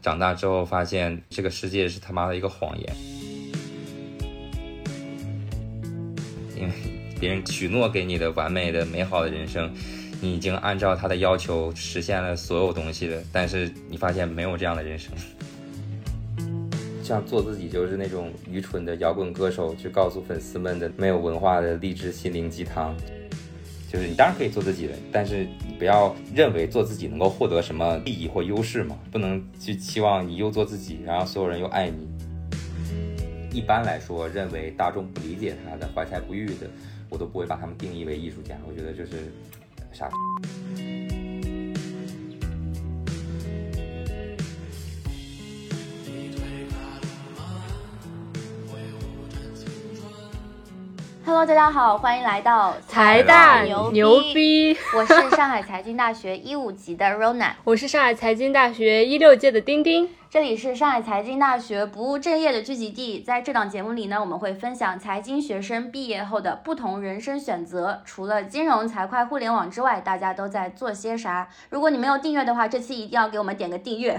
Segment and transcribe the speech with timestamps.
[0.00, 2.96] 长大之后发现这个世界是他妈的一个谎言，
[6.56, 6.72] 因为
[7.20, 9.72] 别人许诺给你的完美的、美好的人生，
[10.20, 15.12] 你已经按照他的要求实现了所有东西了，但是你发现没有这样的人生。
[17.02, 22.94] 像做自己就是那种愚蠢的摇滚歌手，去告诉粉丝们的没有文化的励志心灵鸡汤。
[23.90, 32.06] 就是你当然可以做自己的，但是你不要认为做自己能够获得什么利益或优势嘛，不能去期望你又做自己，然后所有人又爱你。
[33.50, 36.68] 一般来说，认为大众不理解他的怀才不遇的，
[37.08, 39.32] 我都不会把他们定义为艺术家，我觉得就是
[39.90, 40.10] 傻。
[51.28, 60.08] Hello，大家好，欢迎来到财大牛牛逼，我是上海财经大学一五级的 Rona， 我是上海财经大学一六届的丁丁。
[60.30, 63.20] 这里是上海财经大学不务正业的聚集地。
[63.20, 68.02] 在这档节目里呢，我们会分享财经学生毕业后的不同人生选择。
[68.04, 71.48] 除了金融、财会、互联网之外，大家都在做些啥？
[71.70, 74.18] 如果你没有订阅的话，这期一定要给我们点个订阅。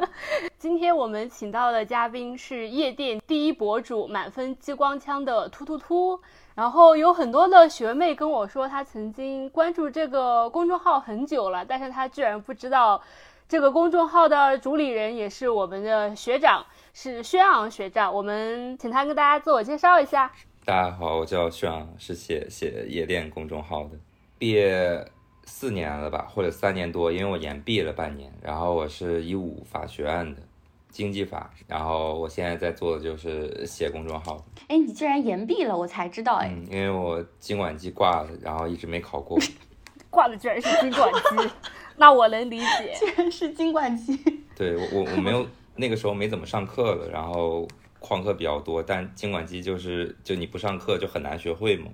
[0.58, 6.20] 今天我们请到的嘉宾是夜店第一博主，满分激光枪的突突突。
[6.54, 13.00] 然后有很多的学妹跟我说，她曾经关注这个公众号很久了，但是她居然不知道。
[13.48, 18.12] 这个公众号的主理人也是我们的学长，是轩昂学长。
[18.12, 20.32] 我们请他跟大家自我介绍一下。
[20.64, 23.90] 大家好，我叫轩昂，是写写夜店公众号的。
[24.36, 25.06] 毕业
[25.44, 28.32] 四年了吧，或者三年多，因为我延毕了半年。
[28.42, 30.42] 然后我是一五法学院的
[30.90, 34.44] 经济法，然后我现在在做的就是写公众号。
[34.66, 36.48] 哎，你竟然延毕了，我才知道哎。
[36.52, 39.38] 嗯，因为我经管机挂了，然后一直没考过。
[40.10, 41.50] 挂的居然是经管机。
[41.96, 44.18] 那我能理解， 居然是经管机。
[44.54, 47.66] 对我我我没有那个时候没怎么上课了，然后
[48.00, 51.88] 旷课比较多，但经管机就是就你不上课就很难学会嘛。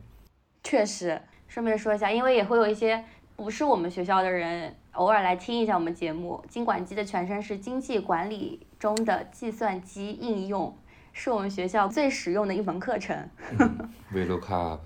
[0.62, 3.04] 确实，顺便说一下，因为也会有一些
[3.36, 6.44] 不是我们学校的人偶尔来听一下我们节目。
[6.48, 10.76] 经管机的全称是经济管理中的计算机应用，
[11.12, 13.28] 是我们学校最实用的一门课程。
[14.12, 14.78] VLOOKUP。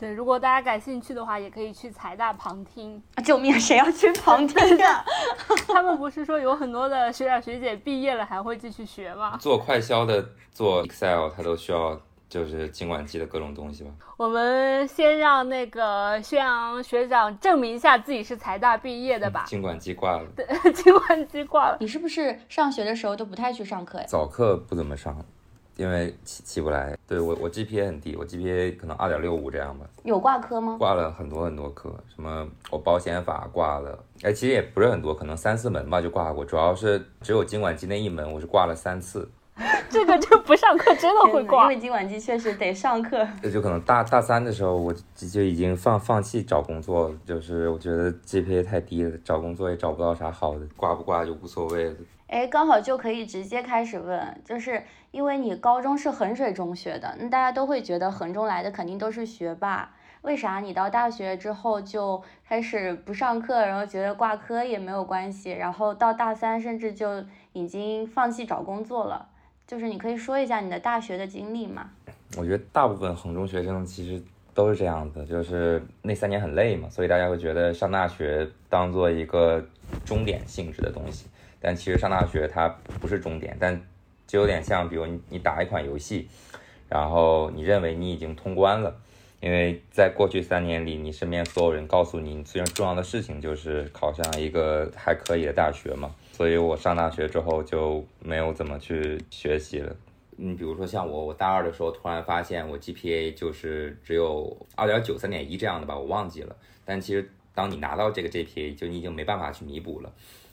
[0.00, 3.00] 对，如果大家感兴趣的话，也可以去财大旁听。
[3.22, 3.52] 救命！
[3.60, 5.04] 谁要去旁听啊？
[5.68, 9.36] 他们不是说有很多的学长学姐毕业了还会继续学吗？
[9.38, 12.00] 做快销的，做 Excel，他都需要
[12.30, 13.90] 就是经管机的各种东西吧。
[14.16, 19.44] 我们先让那个宣扬学长证明一下自己是财大毕业的吧。
[19.46, 20.24] 经管机挂了。
[20.34, 21.76] 对， 经管机挂了。
[21.78, 24.04] 你是不是上学的时候都不太去上课呀？
[24.08, 25.14] 早课不怎么上。
[25.76, 29.86] 因为起起不来，对我我 GPA 很低，我 GPA 可能二点六五这样吧。
[30.04, 30.76] 有挂科吗？
[30.78, 36.44] 挂了很多很多科，什么我保险法挂了，哎，其实也不是很多，可能三四门吧就挂过。
[36.44, 39.30] 主要是只有经管机那一门，我是挂了三次。
[39.90, 43.26] 这个就不上课真的会挂，因为经管机确实得上课。
[43.42, 51.96] 这就可能大大三的时候，我就已经放放弃找工作了，就是我觉得 GPA 太低了，找工作也找不到啥好的，挂不挂就无所谓了。
[52.28, 69.28] 哎，刚好就可以直接开始问，就是因为你高中是衡水中学的，那大家都会觉得衡中来的肯定都是学霸，为啥你到大学之后就开始不上课，然后觉得挂科也没有关系，然后到大三甚至就已经放弃找工作了？
[69.66, 71.90] 就是你可以说一下你的大学的经历吗？
[72.36, 74.22] 我觉得大部分衡中学生其实
[74.54, 79.64] 都是这样子，就是那三年很累嘛，所以大家会觉得上大学当做一个
[80.04, 81.26] 终点性质的东西。
[81.60, 82.68] 但其实上大学它
[83.00, 83.80] 不是终点，但
[84.30, 86.28] 就有点像，比如你打一款游戏，
[86.88, 88.96] 然后你认为你已经通关了，
[89.40, 99.96] 因为在过去三年里，你身边所有人告诉你最重要的事情就是考上一个还可以的大学嘛，所以我上大学之后就没有怎么去学习了。
[100.36, 106.54] 你比如说像我，我大二的时候突然发现我 GPA 就是只有二点九、三点一这样的吧，我忘记了。
[106.84, 110.12] 但其实当你拿到这个 GPA，就你已经没办法去弥补了。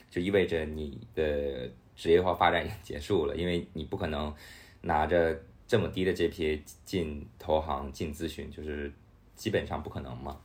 [0.10, 4.34] 就意味着你的职业化发展已经结束了，因为你不可能
[4.82, 8.94] 拿着这么低的 GPA 进投行、进咨询，就是
[9.36, 10.38] 基本上不可能嘛。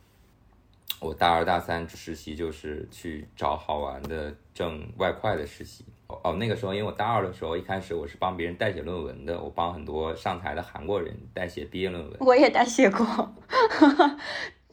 [0.99, 5.85] 我大二大三实习就是去找好玩的挣外快的实习。
[6.07, 12.17] 哦，那个时候因为我大二的时候一开始我是帮别人代写论文的，我帮很多上台的韩国人代写毕业论文。
[12.19, 13.35] 我也代写过。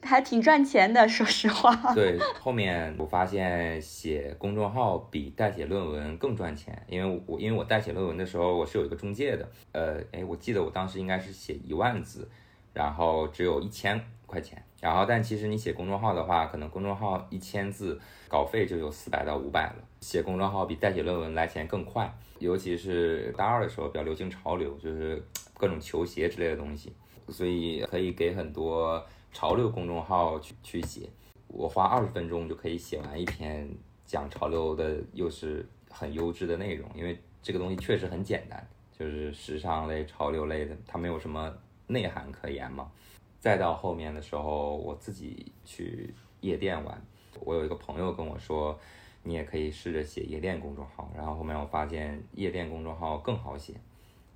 [0.03, 1.93] 还挺赚钱的，说实话。
[1.93, 12.27] 对，后面我发现写公众号比代写论文更赚钱，因为我因为我代写论文的时候我是有一个中介的，呃，哎，我记得我当时应该是写一万字，
[12.73, 25.21] 然后只有一千块钱，然后但其实你写公众号的话，可能公众号一千字稿费就有四百到五百了，写公众号比代写论文来钱更快，尤其是大二的时候比较流行潮流，就是
[25.57, 26.91] 各种球鞋之类的东西，
[27.29, 31.09] 所以可以给很多潮流公众号去去写。
[31.47, 33.69] 我花二十分钟就可以写完一篇
[34.05, 38.65] 讲潮流的，又是很优质的内容，因为这个东西确实很简单，
[38.97, 41.53] 就是时尚类、潮流类的，它没有什么
[41.87, 42.91] 内涵可言嘛。
[43.39, 47.01] 再到后面的时候，我自己去夜店玩，
[47.39, 48.77] 我有一个朋友跟我说。
[49.23, 53.75] 你也可以试着写夜店公众号，然后后面我发现夜店公众号更好写，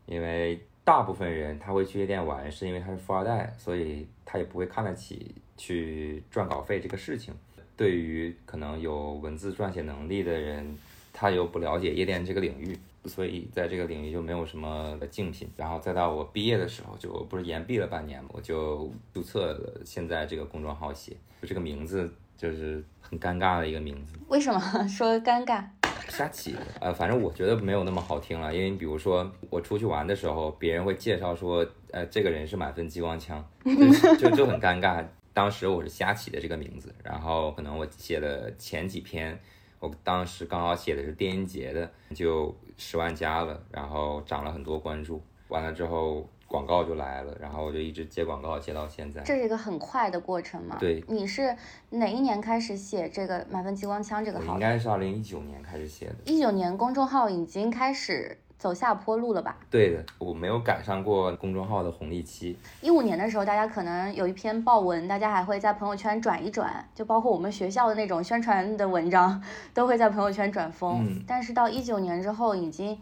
[0.05, 7.33] 因为大部分人他会去夜店玩，是因为他是富二代，所以他也不会看得起去赚稿费这个事情。
[7.75, 10.77] 对于可能有文字撰写能力的人，
[11.11, 15.49] 他又不了解夜店这个领域，所以在这个领域就没有什么的竞品。
[15.57, 22.13] 然后再到我毕业的时候，就不是延毕了半年嘛，我就注册了现在这个公众号写，就这个名字。
[22.37, 25.63] 就是很尴尬的一个名字，为什么 说尴尬？
[26.07, 28.53] 瞎起的，呃，反正我觉得没有那么好听了。
[28.53, 35.03] 因为你比如说我出去玩的时候，别人会介绍说，呃，这个人是满分激光枪，就 就就很尴尬。
[35.33, 39.37] 当时我是瞎起的这个名字，然后可能我写的前几篇，
[39.79, 45.21] 我当时刚好写的是电音节的，就十万加了，然后涨了很多关注。
[45.47, 46.29] 完了之后。
[46.55, 49.21] 广告就来了，然后我就一直接广告接到现在。
[49.23, 50.77] 这是一个很快的过程嘛？
[50.79, 51.03] 对。
[51.09, 51.53] 你是
[51.89, 54.53] 哪一年开始写这个满分激光枪这个号？
[54.53, 56.15] 应该是二零一九年开始写的。
[56.23, 59.57] 一九年公众号已经开始走下坡路了吧？
[59.69, 62.57] 对的，我没有赶上过公众号的红利期。
[62.79, 69.43] 一五年的时候，大家可能有一篇爆文，大家还会在朋友圈转一转，就包括我们学校的那种宣传的文章，
[69.73, 71.05] 都会在朋友圈转疯。
[71.05, 71.21] 嗯。
[71.27, 72.97] 但是到一九年之后，已经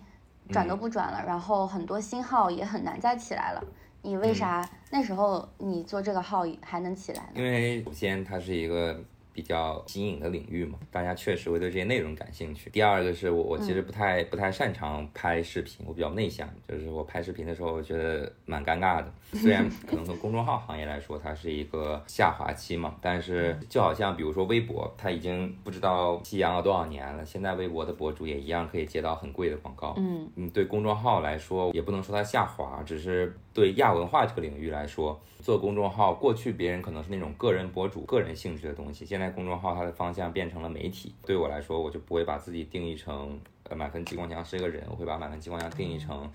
[0.50, 3.64] 转都不转了，然后很多新号也很难再起来了。
[4.02, 7.30] 你为啥那时候你做这个号还能起来呢？
[7.36, 9.00] 因为首先它是一个。
[9.34, 12.70] 比较新颖的领域嘛，大家确实会对这些内容感兴趣。
[12.70, 19.12] 第二个是我，我其实不太不太擅长拍视频，我比较内向，就是我拍视频的时候，我觉得蛮尴尬的。
[19.34, 29.96] 虽然可能从公众号行业来说，它是一个下滑期嘛，但是就好像比如说微博，它已经不知道夕阳了多少年了，现在微博的博主也一样可以接到很贵的广告。
[29.98, 35.20] 嗯，嗯，对公众号来说，也不能说它下滑，只是对亚文化这个领域来说。
[35.42, 41.14] 做公众号，过去别人可能是那种个人博主、个人性质的东西，现在公众号它的方向变成了媒体。
[41.26, 43.40] 对我来说，我就不会把自己定义成
[43.70, 46.32] 呃满分激光枪是一个人，我会把满分激光枪定义成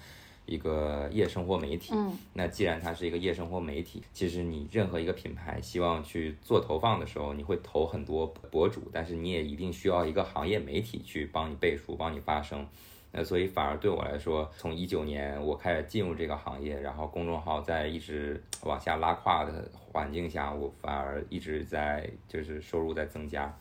[0.47, 1.93] 一个夜生活媒体。
[1.95, 12.67] 嗯，那既然它是一个夜生活媒体，其实你任何一个品牌希望去做投放的时候，你会投很多博主，但是你也一定需要一个行业媒体去帮你背书、帮你发声。
[13.11, 23.53] 那所以反而对我来说，从一九年我开始进入这个行业，然后公众号在一直往下拉胯的环境下，我反而一直在就是收入在增加。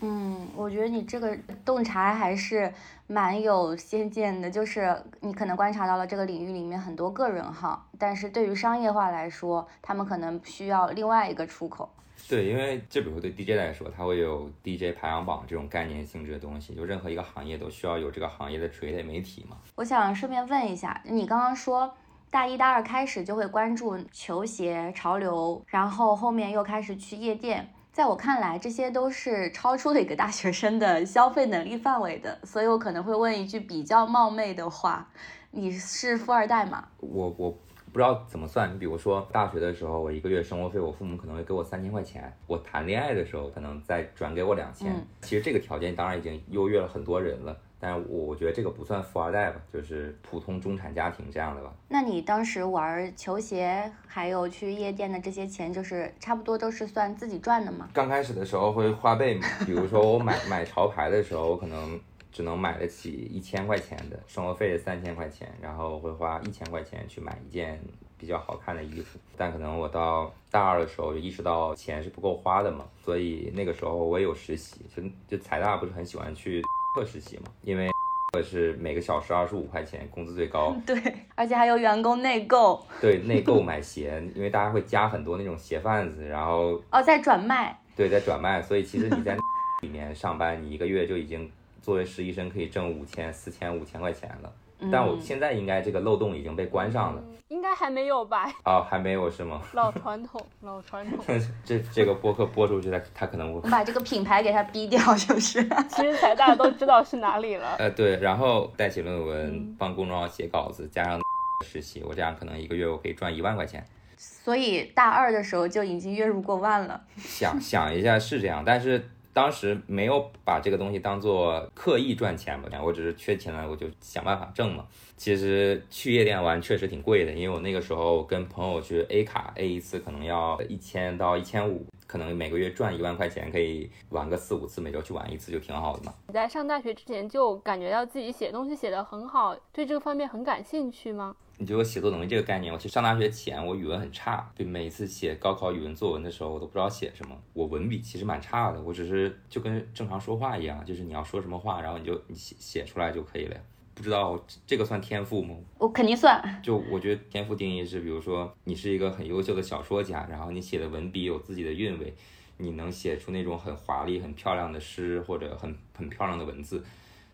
[0.00, 2.72] 嗯，我觉得你这个洞察还是
[3.06, 11.88] 蛮有先见的，就是你可能观察到了这个领域里面很多个人号，但是对于商业化来说，他们可能需要另外一个出口。
[12.28, 19.56] 对，因为就比如说对 DJ 来说，它会有 DJ 排行榜这种概念性质的东西，就任何一个行业都需要有这个行业的垂类媒体嘛。
[19.76, 21.94] 我想顺便问一下，你刚刚说
[22.30, 35.08] 大一、大二开始就会关注球鞋潮流，然后后面又开始去夜店，在我看来，这些都是超出了一个大学生的消费能力范围的，所以我可能会问一句比较冒昧的话：
[35.52, 36.88] 你是富二代吗？
[36.98, 37.56] 我我。
[37.96, 42.30] 不知道怎么算，你比如说大学的时候，我一个月生活费，我父母可能会给我三千块钱。
[42.46, 44.94] 我谈恋爱的时候，可能再转给我两千。
[45.22, 51.72] 其实这个条件当然已经优越了很多人了，但是我觉得这个不算富二代吧，就是普通中产家庭这样的吧。
[51.88, 57.88] 那你当时玩球鞋，还有去夜店的这些钱，就是差不多都是算自己赚的吗？
[57.94, 61.98] 刚开始的时候会花呗嘛，比如说我买买潮牌的时候，我可能。
[62.36, 67.80] 只能买得起一千块钱的生活费三千块钱，然后会花一千块钱去买一件
[68.18, 69.18] 比较好看的衣服。
[69.38, 76.60] 但可能我到大二的时候就意识到钱是不够花的嘛，所以那个时候我也有实习，就就财大不是很喜欢去
[76.94, 77.88] 课实习嘛，因为
[78.44, 80.76] 是每个小时二十五块钱，工资最高。
[80.84, 80.94] 对，
[81.34, 82.84] 而且还有员工内购。
[83.00, 87.80] 对，内购买鞋，因为大家会加很多那种鞋贩子，然后哦，在转卖。
[87.96, 89.34] 对，在转卖，所以其实你在
[89.80, 91.50] 里面上班，你一个月就已经。
[91.86, 94.52] 作为实习生可以挣五千、四千、五千块钱了，
[94.90, 98.52] 但我现在应该这个漏洞已经被关上了，应该还没有吧？
[98.64, 99.62] 啊，还没有是吗？
[99.72, 101.24] 老传统，老传统。
[101.64, 105.62] 这这个播客播出去，他他可能会把这个品牌给他逼掉，就是。
[105.88, 107.76] 其实才大家都知道是哪里了。
[107.78, 111.20] 呃，对，然后代写论文，帮公众号写稿子，加上
[111.64, 113.86] 实习，我这样可能一个月我可以赚一万块钱。
[114.16, 117.00] 所以大二的时候就已经月入过万了。
[117.16, 119.08] 想想一下是这样，但是。
[119.36, 124.86] 当时没有把这个东西当做刻意赚钱吧，我只是缺钱了，我就想办法挣嘛。
[125.18, 136.14] 其实去夜店玩确实挺贵的，因为我那个时候跟朋友去 A 卡 A 一次可能要一千到一千五，可能每个月赚一万块钱，可以玩个四五次，每周去玩一次就挺好的嘛。
[136.28, 141.36] 你在上大学之前就感觉到自己写东西写得很好，对这个方面很感兴趣吗？
[141.58, 147.34] 你就有写作能力这个概念，我其实上大学前我语文很差，对每一次写高考语文作文的时候，我都不知道写什么。
[147.54, 153.56] 我文笔其实蛮差的，我只是就跟正常说话一样，就是你要说什么话，然后你就你写写出来就可以了。
[153.94, 155.54] 不知道这个算天赋吗？
[155.78, 156.60] 我肯定算。
[156.62, 162.14] 就我觉得天赋定义是，比如说你是一个很优秀的小说家，然后你写的文笔有自己的韵味，
[162.58, 166.84] 你能写出那种很华丽、很漂亮的诗或者很很漂亮的文字。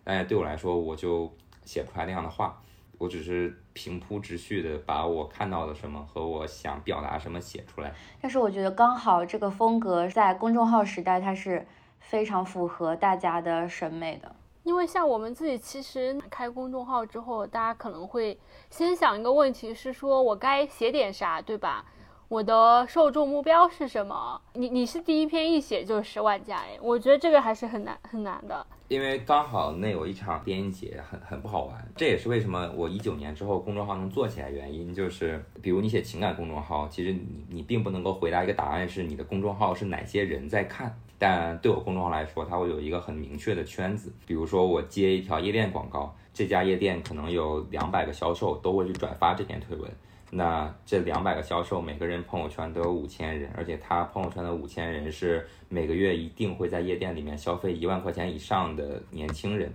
[0.04, 1.28] 但对我来说，我就
[1.64, 2.56] 写不出来那样的话。
[3.02, 7.92] 我只是平铺直叙的把我看到的什么和我想表达什么写出来。
[8.20, 11.66] 但是我觉得刚好这个风格在公众号时代，它是
[11.98, 14.32] 非常符合大家的审美的。
[14.62, 18.38] 因为像我们自己，其实开公众号之后，大家可能会
[18.70, 21.84] 先想一个问题，是说我该写点啥，对吧？
[22.32, 24.40] 我的受众目标是什么？
[24.54, 28.66] 你你是第一篇一写就十万加哎，我觉得这个还是很难很难的。
[28.88, 31.92] 因为刚好那有一场电影节，很很不好玩。
[31.94, 40.98] 这也是为什么我一九年之后公众号能做起来原因，就是比如你写情感公众号，其实你你并不能够回答一个答案是你的公众号是哪些人在看。
[41.18, 44.10] 但对我公众号来说，它会有一个很明确的圈子。
[44.26, 49.90] 比如说我接一条夜店广告，这家夜店可能有两百个销售都会去转发这篇推文。
[50.34, 59.70] 那这两百个销售，每个人朋友圈都有五千人，而且他朋友圈的五千人是每个月一定会在夜店里面消费一万块钱以上的年轻人。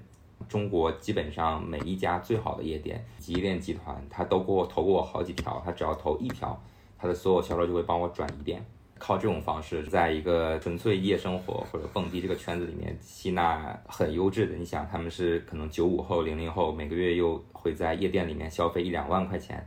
[0.49, 6.59] 中国基本上每一家最好的夜店、吉店集团，他都给我投过好几条，他只要投一条，
[6.97, 8.59] 他的所有销售就会帮我转一遍。
[8.97, 19.63] 靠这种方式，在一个纯粹夜生活或者蹦迪这个圈子里面吸纳很优质的，你想他们是可能九五后、零零后，每个月又会在夜店里面消费一两万块钱。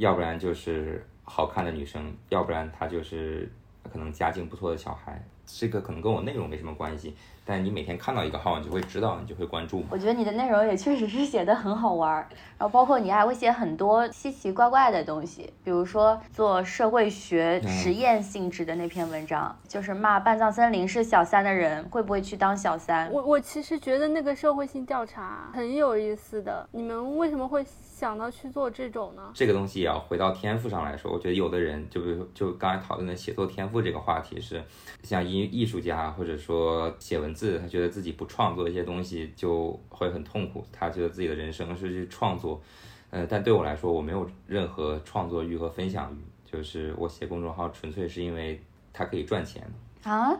[0.00, 3.46] 要不然就是好看的女生，要不然她就是
[3.92, 5.22] 可能家境不错的小孩。
[5.58, 7.14] 这个可能跟我内容没什么关系，
[7.44, 9.84] 但你每天看到一个号，你就会知道，你就会关注。
[9.90, 12.14] 我觉得你的内容也确实是写的很好玩，
[12.58, 23.10] 然后包括你还会写很多奇奇怪怪的东西，比如说做社会学实验性质的那篇文章，就是骂半藏森林是小三的人会不会去当小三。
[23.10, 29.30] 我我其实觉得那个社会性调查很有意思的，你们为什么会想到去做这种呢？
[29.34, 34.62] 这个东西也要回到天赋上来说，我觉得有的人就比如就刚才讨论的写作天赋这个话题是，
[35.02, 40.64] 像艺术家或者说写文字，他觉得自己不创作一些东西就会很痛苦。
[40.72, 42.60] 他觉得自己的人生是去创作，
[43.10, 46.18] 呃，但对我来说，我没有任何创作欲和分享欲。
[46.50, 48.60] 就是我写公众号纯粹是因为
[48.92, 49.62] 它可以赚钱
[50.02, 50.36] 啊。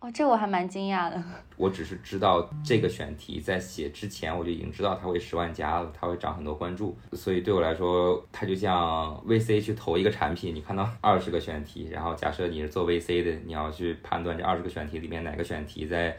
[0.00, 1.20] 哦，这我还蛮惊讶的。
[1.58, 16.16] 我只是知道这个选题在写之前，我就已经知道它会十万加了，它会涨很多关注，所以对我来说，它就像 VC 去投一个产品，你看到二十个选题，然后假设你是做 VC 的，你要去判断这二十个选题里面哪个选题在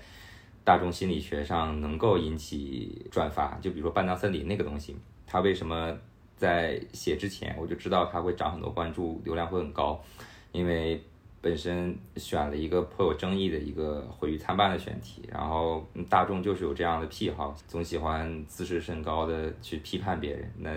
[0.66, 3.58] 大众心理学上能够引起转发。
[3.62, 5.98] 就比如说半藏森林那个东西，它为什么
[6.36, 10.04] 在写之前我就知道它会涨很多关注，流量会很高，
[10.52, 11.02] 因为。
[11.42, 20.70] 本身选了一个颇有争议的一个毁誉参半的选题，然后大众就是有这样的癖好，总喜欢自视甚高的去批判别人，那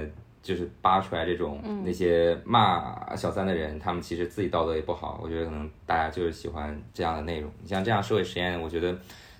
[0.42, 5.20] 就是扒出来这种那些骂小三的人，他们其实自己道德也不好。
[5.22, 7.50] 我觉得可能大家就是喜欢这样的内容。
[7.60, 8.96] 你像这样社会实验，我觉得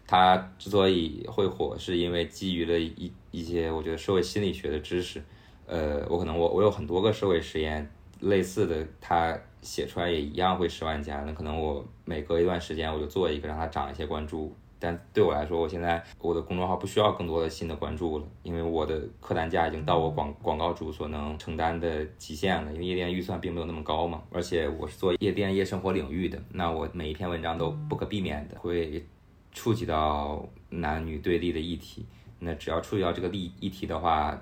[0.06, 5.22] 它之所以会火，是因为基于了一一些我觉得社会心理学的知识。
[5.66, 7.88] 呃，我可能我我有很多个社会实验
[8.22, 9.38] 类似的，它。
[9.62, 14.52] 写出来也一样会十万加，那可能我每隔一段时间我就做一个，让它涨一些关注。
[14.80, 22.72] 但对我来说，我现在我的公众号不需要更多的新的关注了，因为我的客单价已经到我广广告主所能承担的极限了。
[22.72, 29.06] 因为夜店预算并没有那么高嘛，而且我是做夜店夜生活领域的，那我每一篇文章都不可避免的会
[29.52, 32.04] 触及到男女对立的议题。
[32.40, 34.36] 那只要触及到这个议议题的话。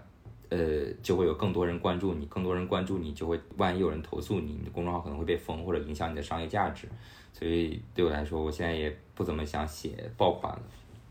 [0.51, 6.89] 呃，就会有更多人关注你，更多人关注你，就会万一有人投诉你，你的公众号可能会被封或者影响你的商业价值。
[7.33, 10.63] 所以对我来说，我现在也不怎么想写爆款了。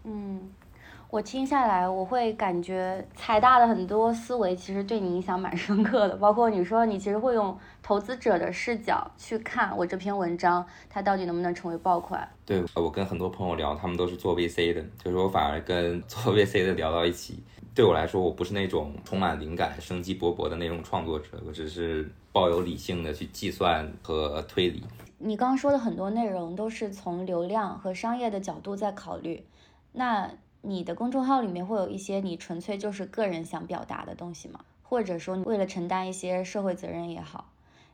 [0.03, 0.41] 嗯，
[1.11, 12.29] 我听下来，我会感觉财大的很多思维其实对你影响蛮深刻的，包括你说你其实会用投资者的视角去看我这篇文章，它到底能不能成为爆款。
[12.45, 17.41] 对我跟很多朋友聊，他们都是做 VC 的，就是我反而跟做 VC 的聊到一起。
[17.73, 24.83] 对我来说，我不是那种充满灵感、生机勃勃的那种创作者，我只是抱有理性的去计算和推理。
[25.17, 29.43] 你刚刚说的很多内容都是从流量和商业的角度在考虑，
[29.93, 30.29] 那
[30.61, 34.59] 你的公众号里面会有一些你纯粹就是个人想表达的东西吗？
[34.83, 37.51] 或者说你为了承担一些社会责任也好？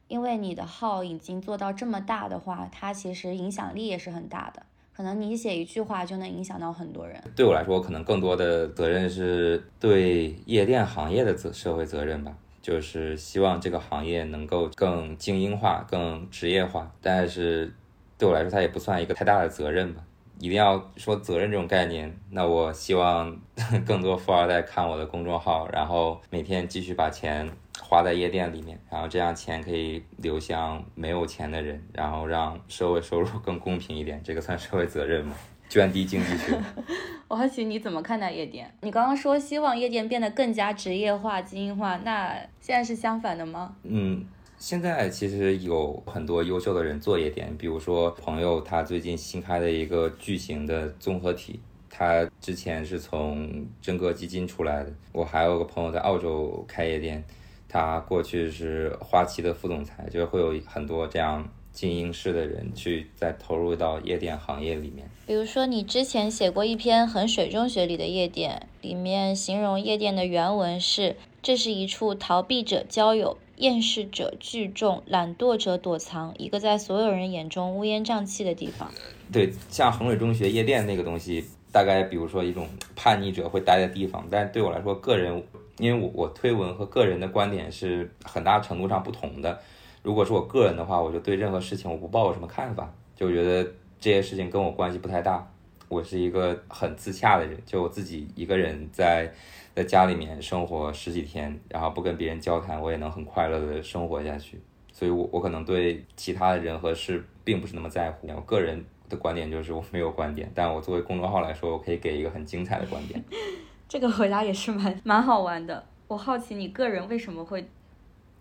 [0.07, 4.63] 因为你的号已经做到这么大的话，它其实影响力也是很大的。
[4.95, 7.21] 可能你写一句话就能影响到很多人。
[7.35, 12.33] 对我来说，可能更多的责任是对夜店行业的责社会责任吧。
[12.61, 17.71] 就是希望这个行业能够更精英化、更职业化，但是
[18.17, 20.01] 对我来说，它也不算一个太大的责任吧。
[20.39, 23.35] 一定要说责任这种概念，那我希望
[23.85, 27.49] 更多富二代看我的公众号，然后每天继续把钱
[27.81, 34.21] 花在夜店里面，然后这样钱可以流向没有钱的人，然后让社会收入更公平一点。
[34.23, 35.35] 这个算社会责任吗？
[35.67, 36.55] 涓滴经济学。
[37.27, 38.71] 我好奇你怎么看待夜店？
[38.81, 43.75] 你刚刚说希望夜店变得更加职业化、精英化，那现在是相反的吗？
[43.81, 44.23] 嗯，
[44.65, 54.91] 现在其实有很多优秀的人做夜店，比如说朋友他最近新开的一个巨型的综合体，他之前是从真格基金出来的。
[55.11, 57.23] 我还有个朋友在澳洲开夜店，
[57.69, 61.47] 他过去是花旗的副总裁，就是会有很多这样。
[61.71, 78.91] 精英式的人去再投入到夜店行业里面，比如说你之前写过一篇《衡水中学里的夜店》，里面形容夜店的原文是：这是一处逃避者交友、厌世者聚众、懒惰者躲藏，一个在所有人眼中乌烟瘴气的地方。
[79.31, 85.41] 对，像衡水中学夜店那个东西，大概比如说一种叛逆者会待的地方，但对我来说，个人，
[85.77, 89.59] 因为我我推文和个人的观点是很大程度上不同的。
[90.03, 93.63] 如果是我个人的话，我就对任何事情我不抱有什么看法，就觉得
[93.99, 95.49] 这些事情跟我关系不太大。
[95.87, 99.31] 我是一个很自洽的人，就我自己一个人在
[99.75, 104.57] 在家里面生活十几天，然后不跟别人交谈，我也能很快乐的生活下去。
[104.93, 108.27] 所以，我我可能对其他的人和事并不是那么在乎。
[108.33, 113.21] 我个人的观点就是我没有观点，但我作为公众号来说，我可以给一个很精彩的观点。
[113.89, 115.85] 这个回答也是蛮蛮好玩的。
[116.07, 117.67] 我好奇你个人为什么会。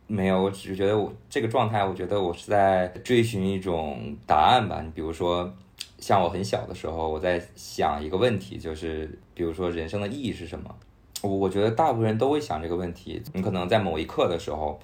[0.07, 4.81] 没有，我只是觉得我这个状态，我觉得我是在追寻一种答案吧。
[4.81, 5.53] 你比如说，
[5.99, 10.73] 像我很小的时候，我在想一个问题，就是比如说人生的意义是什么？
[11.25, 13.23] 我我觉得大部分人都会想这个问题。
[13.33, 14.79] 你可能在某一刻的时候，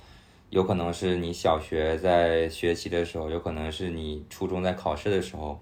[0.49, 5.61] 有可能是你小学在学习的时候，有可能是你初中在考试的时候，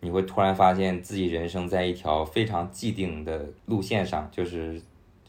[0.00, 4.80] 你会突然发现自己人生在一条非常既定的路线上，就是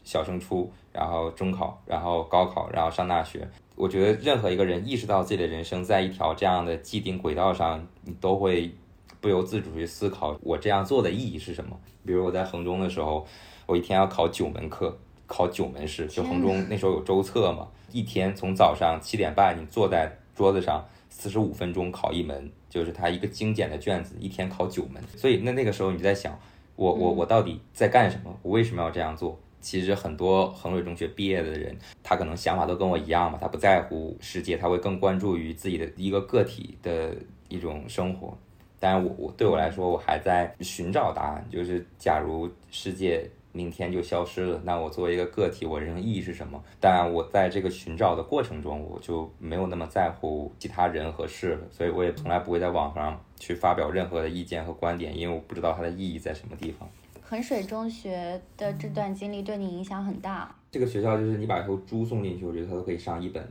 [0.04, 3.48] 小升初，然后中考，然后高考，然后上大学。
[3.76, 8.72] 我觉得任何一个人意识到自己的人生在一条这样的既定轨道上，你都会
[9.20, 11.76] 不由自主去思考我这样做的意义是什么。
[12.06, 13.26] 比如我在衡中的时候，
[13.66, 14.96] 我一天要考九门课，
[15.26, 16.06] 考九门试。
[16.06, 25.02] 就衡中那时候有周测嘛，一天从早上七点半你坐在桌子上四十五分钟考一门，就是他一个精简的卷子，一天考九门。
[25.16, 26.38] 所以那那个时候你在想，
[26.76, 28.36] 我我我到底在干什么？
[28.42, 29.38] 我为什么要这样做？
[29.60, 37.16] 其实很多衡水中学毕业的人，他可能想法都跟我一样嘛，他不在乎世界，他会更关注于自己的一个个体的
[37.48, 38.36] 一种生活。
[38.78, 41.48] 当然，我我对我来说，我还在寻找答案。
[41.50, 46.60] 就是假如世界明天就消失了，那我作为一个个体，我人生意义是什么？
[46.80, 56.88] 当然，我在这个寻找的过程中，我就没有那么在乎其他人和事了，所以我也从来不会在网上去发表任何的意见和观点，因为我不知道它的意义在什么地方。
[57.22, 60.54] 衡水中学的这段经历对你影响很大。
[60.72, 63.42] 这个学校就是你把一头猪送进去，我觉得它都可以上一本。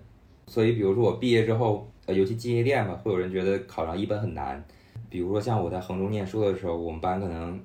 [0.47, 4.61] 所以，比如说我毕业之后，呃，尤其进夜店嘛，会有人觉得考上一本很难。
[5.09, 7.59] 比如说像我在衡中念书的时候，我们班可能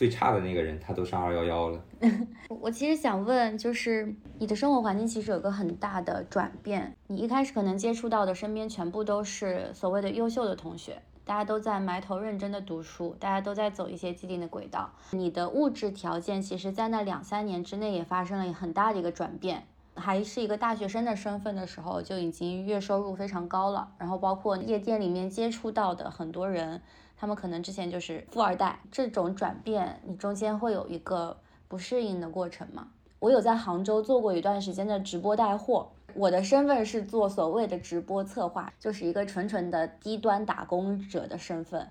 [0.00, 1.78] 最差的那个人，他都上二幺幺了。
[2.48, 6.96] 我其实想问，就是你的生活环境其实有个很大的转变。
[7.08, 11.02] 你一开始可能接触到的身边全部都是所谓的优秀的同学。
[11.26, 14.90] 大家都在埋头认真的读书，大家都在走一些既定的轨道。
[15.10, 19.64] 你的物质条件其实，在那两三年之内也发生了很大的一个转变。
[19.96, 23.90] 还是一个大学生的身份的时候，就已经月收入非常高了。
[23.98, 26.80] 然后包括夜店里面接触到的很多人，
[27.20, 28.80] 他们可能之前就是富二代。
[28.90, 31.36] 这种转变，你中间会有一个
[31.68, 32.88] 不适应的过程吗？
[33.18, 35.90] 我有在杭州做过一段时间的直播带货。
[36.14, 41.86] 我的身份是做所谓的直播策划，就是一个纯纯的低端打工者的身份。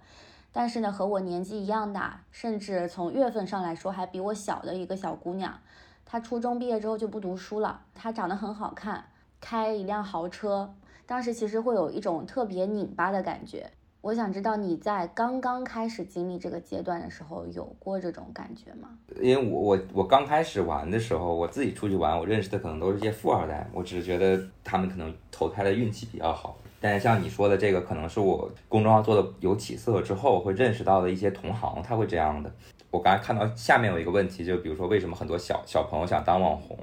[0.51, 5.59] 但是呢，和我年纪一样大，甚至从月份上来说还比我小的一个小姑娘，
[6.07, 7.81] 她初中毕业之后就不读书了。
[7.93, 9.05] 她长得很好看，
[9.39, 10.73] 开一辆豪车，
[11.05, 13.71] 当时其实会有一种特别拧巴的感觉。
[14.01, 18.89] 我想知道你在刚刚开始经历这个阶段的时候，有过这种感觉吗？
[19.21, 23.69] 因为我我我刚开始玩的时候，我自己出去玩，我认识的可能都是一些富二代。
[23.73, 32.49] 我只是觉得他们可能投胎的运气比较好，但是像你说的这个，可能是我公众号做的有起色之后，会认识到的一些同行，他会这样的。
[32.89, 36.77] 我刚才看到下面有一个问题，就比如说为什么很多小小朋友想当网红？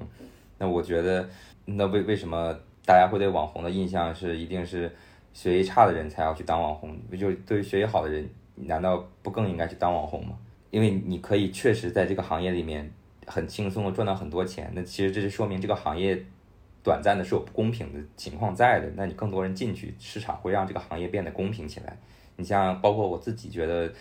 [0.59, 1.27] 那我觉得，
[1.65, 4.95] 那为为什么大家会对网红的印象是一定是
[5.37, 6.97] 学习差的人才要去当网红？
[7.11, 10.39] 不就对于学习好的人，难道不更应该去当网红吗？
[10.71, 12.91] 因为你可以确实在这个行业里面
[13.27, 14.73] 很轻松的赚到很多钱。
[14.75, 16.19] 那其实这是说明这个行业
[16.83, 18.91] 短暂的是有不公平的情况在的。
[18.97, 21.99] 那你更多人进去，市场会让这个行业变得公平起来。
[22.37, 23.93] 你像包括我自己觉得，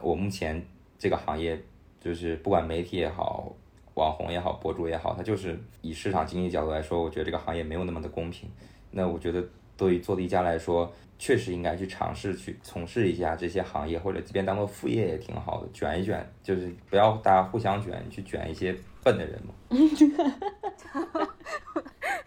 [0.00, 0.60] 我目前。
[1.02, 1.58] 这个行业
[1.98, 3.50] 就是不管媒体也好，
[3.94, 8.46] 网红也好，博主也好，它就是以市场经济角度来说，我觉得这个行业没有那么的公平。
[8.90, 9.42] 那我觉得
[9.80, 19.54] 对于做题家来说，确实应该去尝试去从事一下这些行业，或者即便当做副业也挺好的，卷一卷，就是不要大家互相卷，去卷一些笨的人嘛。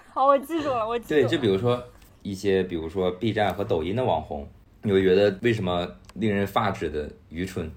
[0.09, 1.79] 好，我记住了，我记对，就比如说
[2.23, 4.49] 一些，比如说 B 站和抖音的网红，
[4.81, 7.71] 你会觉得为什么令人发指的愚蠢？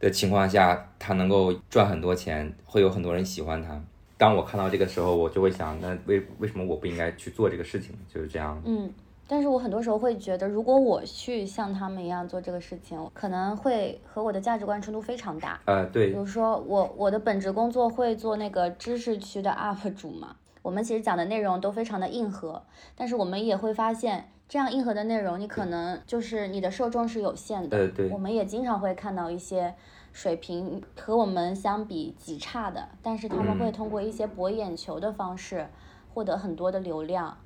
[0.00, 3.78] 的情况下，他能够赚很多钱，会有很多人喜欢他。
[4.18, 7.96] 当我看到这个时候，我就会想，那为为什么我不应该去做这个事情？
[8.12, 8.60] 就是这样。
[8.64, 8.92] 嗯，
[9.28, 15.60] 但是我很多时候会觉得，如果我去像他们一样做这个事情，可能会和我的价值观冲突非常大。
[15.66, 16.08] 呃，对。
[16.08, 22.60] 比如说，我我的本职工作会做那个知识区的 UP 主嘛，我们其实讲的内容都非常的硬核，
[22.96, 24.30] 但是我们也会发现。
[24.50, 27.68] 这样硬核的内容，你可能就是你的受众是有限的。
[27.68, 28.08] 对，对。
[28.08, 29.74] 我们也经常会看到一些
[30.12, 35.68] 水平和我们相比极差的，但是他们会通过一些博眼球的方式
[36.12, 37.36] 获得很多的流量。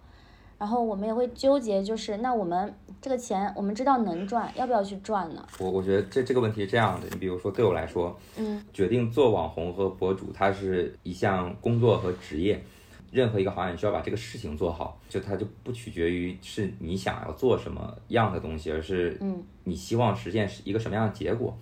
[0.58, 5.44] 然后我们也会纠结，就是那我们这个钱，我们知道能赚，要不要去赚呢？
[5.58, 12.62] 我我觉得这这个问题是这样的，你比如说对我来说，嗯，决定做网红和博主，它是一项工作和职业。
[13.10, 21.54] 任何一个行业你需要把这个事情做好，就它就不取决于是你想要做什么样的东西，而是嗯，你希望实现是一个什么样的结果。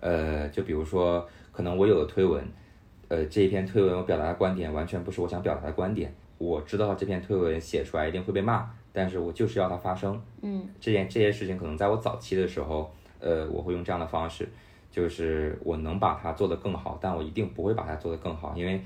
[0.00, 2.42] 呃，就比如说，可能我有的推文，
[3.08, 10.20] 呃，这一篇推文我表达的观点完全不是我想表达的观点，我知道这篇推文写出来一定会被骂，但是我就是要它发生。
[10.42, 14.48] 嗯，这件这些事情可能在我早期的时候，呃，我会用这样的方式，
[14.90, 18.80] 就是我能把它做得更好，但我一定不会把它做得更好，因为。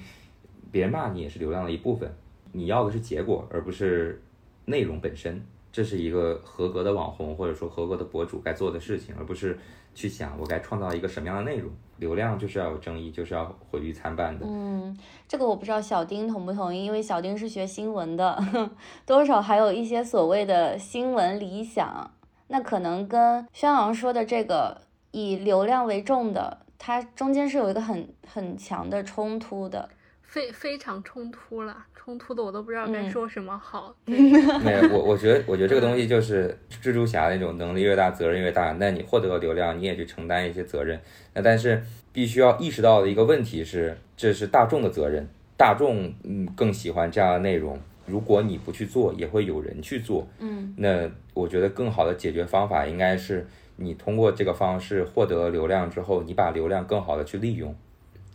[0.73, 2.13] 别人骂你也是流量的一部分，
[2.51, 4.21] 你要的是结果，而不是
[4.65, 5.41] 内容本身。
[5.71, 9.57] 这是一个合格的网红或者说合格的博主该做的事情，而不是
[9.95, 11.71] 去想我该创造一个什么样的内容。
[11.99, 14.45] 流量就是要有争议，就是要毁誉参半的。
[14.45, 18.37] 嗯，这个我不知道小丁同不同意，因为小丁是学新闻的，
[19.07, 22.11] 多少还有一些所谓的新闻理想。
[22.49, 29.89] 那可能跟宣昂说的这个以流量为重的，它中间是有一个很很强的冲突的。
[30.35, 33.95] 非非常冲突了，冲突的我都不知道该说什么好。
[34.05, 38.73] 没有，我我觉得，我觉得这个东西就是蜘蛛侠那种能力越大，责任越大。
[38.81, 41.01] 那你获得了流量，你也去承担一些责任。
[41.35, 41.81] 那但是
[42.13, 45.25] 必须要意识到的一个问题是，这是大众的责任，
[45.57, 47.79] 大众嗯更喜欢这样的内容。
[48.05, 50.27] 如果你不去做，也会有人去做。
[50.41, 57.73] 嗯，那我觉得更好的解决方法应该是你通过这个方式获得流量之后，你把流量更好的去利用。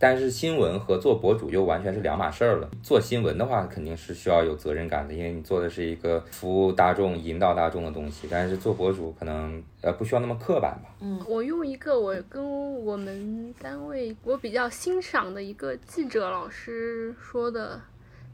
[0.02, 2.70] 但是新闻和做博主又完全是两码事儿了。
[2.82, 8.26] 做新闻的话，肯定是需要有责任感的，因为你做的是一个服务大众、引导大众的东西。
[8.30, 10.96] 但是做博主可能呃不需要那么刻板吧。
[11.00, 17.78] 嗯，我用一个我跟我们单位我比较欣赏的一个记者老师说的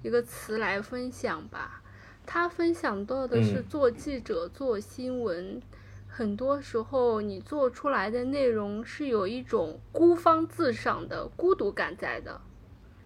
[0.03, 1.83] 一个词来分享吧。
[2.25, 5.61] 他分享到的是做记者做新闻。
[6.17, 12.41] 很多时候，你做出来的内容是有一种孤芳自赏的孤独感在的，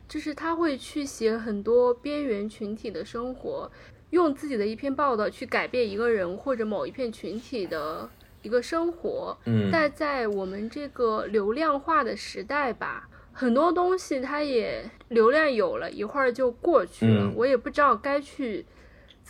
[0.06, 3.68] 就是他会去写很多边缘群体的生活，
[4.10, 8.08] 用自己的一篇报道去改变一个人或者某一片群体的
[8.42, 9.36] 一个生活。
[9.44, 18.64] 嗯，但在我们这个流量化的时代吧，很多东西它也流量有了一会儿就过去了，我也不知道该去。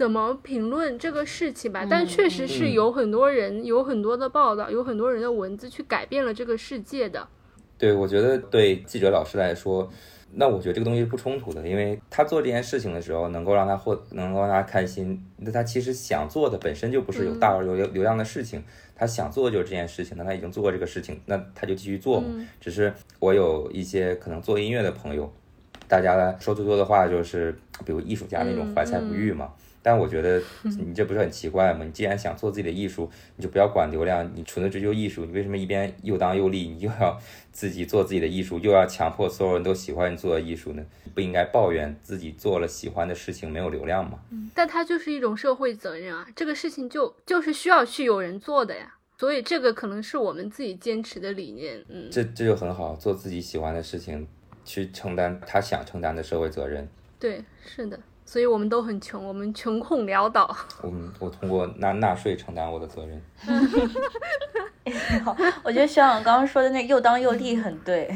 [0.00, 1.84] 怎么评论这个事情吧？
[1.84, 7.28] 但确实是有很多人、有很多的报道、有很多人的文字去改变了这个世界的。
[7.76, 9.86] 对，我觉得对记者老师来说，
[10.32, 18.64] 那我觉得这个东西是不冲突的，因为他做这件事情的时候，能够让他获，能够让他开心，那他其实想做的本身就不是有大流流流量的事情，
[18.96, 22.28] 他想做的就是这件事情，那他已经做过这个事情，那他就继续做嘛。
[22.58, 25.30] 只是我有一些可能做音乐的朋友。
[25.86, 27.52] 大家说最多的话就是，
[27.84, 29.50] 比如艺术家那种怀才不遇嘛。
[29.82, 31.84] 但我觉得你这不是很奇怪吗？
[31.84, 35.24] 你既然想做自己的艺术，你就不要管流量，你纯粹追求艺术。
[35.24, 36.68] 你为什么一边又当又立？
[36.68, 37.18] 你又要
[37.50, 40.84] 自己做自己的艺术，又要强迫所有人都喜欢你做的艺术呢？
[41.14, 44.18] 不应该抱怨自己做了喜欢的事情没有流量吗？
[44.30, 48.94] 嗯，但它就是一种社会责任啊，这个事情就就是需要去有人做的呀。
[49.18, 51.84] 所以这个可能是我们自己坚持的理念。
[51.88, 54.26] 嗯，这这就很好，做自己喜欢的事情，
[54.64, 56.88] 去承担他想承担的社会责任。
[57.18, 58.00] 对，是的。
[58.30, 60.56] 所以我们都很穷，我们穷困潦倒。
[60.82, 63.20] 我们我通过纳纳税承担我的责任。
[65.24, 68.08] 好，我觉得徐朗刚刚说的那又当又立很对。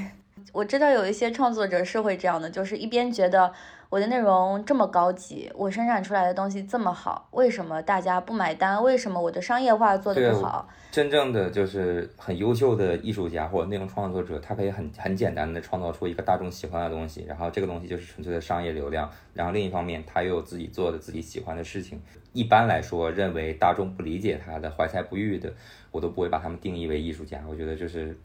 [0.53, 3.53] 我知道有一些创作者是会这样的，就是一边觉得。
[3.95, 8.83] 我的内容这么高级，我生产出来的东西这么好，为什么大家不买单？
[8.83, 10.69] 为什么我的商业化做的不好？
[10.91, 19.09] 真正的就是很优秀的艺术家或者内容创作者，他可以很很简单的创造出一个大众喜欢的东西，然后这个东西就是纯粹的商业流量。
[19.33, 22.03] 然后另一方面，他又有自己做的自己喜欢的事情。
[22.33, 25.53] 一般来说，认为大众不理解他的怀才不遇的，
[25.93, 27.41] 我都不会把他们定义为艺术家。
[27.49, 28.19] 我觉得就是。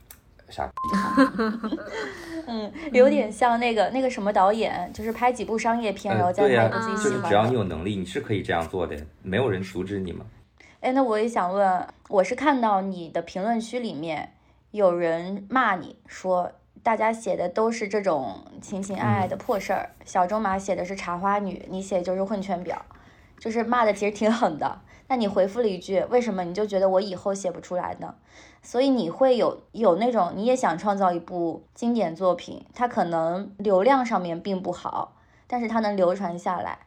[0.49, 1.77] 傻逼，
[2.47, 7.17] 嗯，有点像那个那个什么导演，就是拍几部商业片，然后再拍一部自己喜欢的。
[7.17, 10.25] 就是只要你有能力，你是可以这样做的，没有人阻止你嘛。
[10.81, 14.31] 哎，那我也想问，我是看到你的评论区里面
[14.71, 22.75] 有人骂你说，大家写的都是这种情情爱爱的破事儿，小仲马写的是茶花女，你写就是混圈婊，
[23.37, 24.81] 就是骂的其实挺狠的。
[25.09, 28.13] 那你回复了一句，为什么你就觉得我以后写不出来呢？
[28.61, 35.15] 所以你会有有那种你也想创造一部经典作品，它可能流量上面并不好，
[35.47, 36.77] 但是它能流传下来，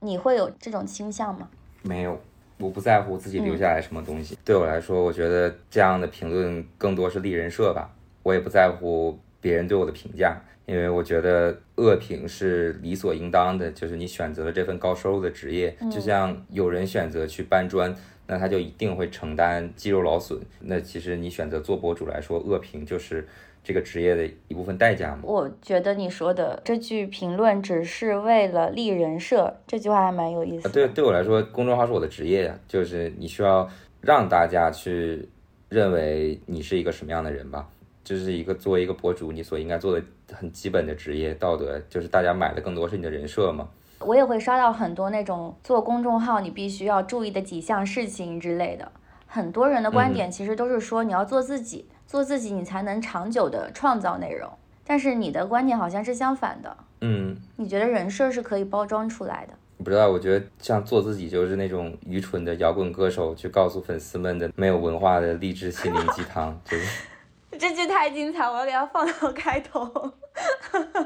[0.00, 1.48] 你会有这种倾向吗？
[1.82, 2.18] 没有，
[2.58, 4.36] 我不在乎自己留下来什么东西。
[4.44, 7.88] 对我来说，我觉得这样的评论更多是立人设吧。
[8.24, 10.36] 我也不在乎别人对我的评价，
[10.68, 13.72] 因为我觉得恶评是理所应当的。
[13.72, 17.92] 就是你选择了这份高收入的职业，就像有人选择去搬砖。
[18.30, 20.38] 那他就一定会承担肌肉劳损。
[20.60, 23.26] 那其实你选择做博主来说，恶评就是
[23.64, 25.20] 这个职业的一部分代价嘛。
[25.22, 30.68] 我觉得你说的这句评论只是为了立人设，这句话还蛮有意思。
[30.68, 33.66] 对，对我来说，公众号是我的职业呀，就是你需要
[34.02, 35.26] 让大家去
[35.70, 37.66] 认为你是一个什么样的人吧。
[38.08, 43.68] 这是一个作为一个博主你所应该做的很基本的职业道德，就是大家买的更多是你的人设嘛。
[43.98, 48.90] 我也会刷到很多那种做公众号你必须要注意的几项事情之类的。
[49.26, 54.50] 很多人的观点其实都是说你要做自己，做自己你才能长久的创造内容。
[54.86, 56.74] 但是你的观点好像是相反的。
[57.02, 59.52] 嗯，你觉得人设是可以包装出来的？
[59.84, 67.02] 不知道，我觉得像做自己就是那种愚蠢的摇滚歌手去告诉粉丝们的没有文化的励志心灵鸡汤， 就是。
[67.58, 70.12] 这句太精彩，我要给它放到开头。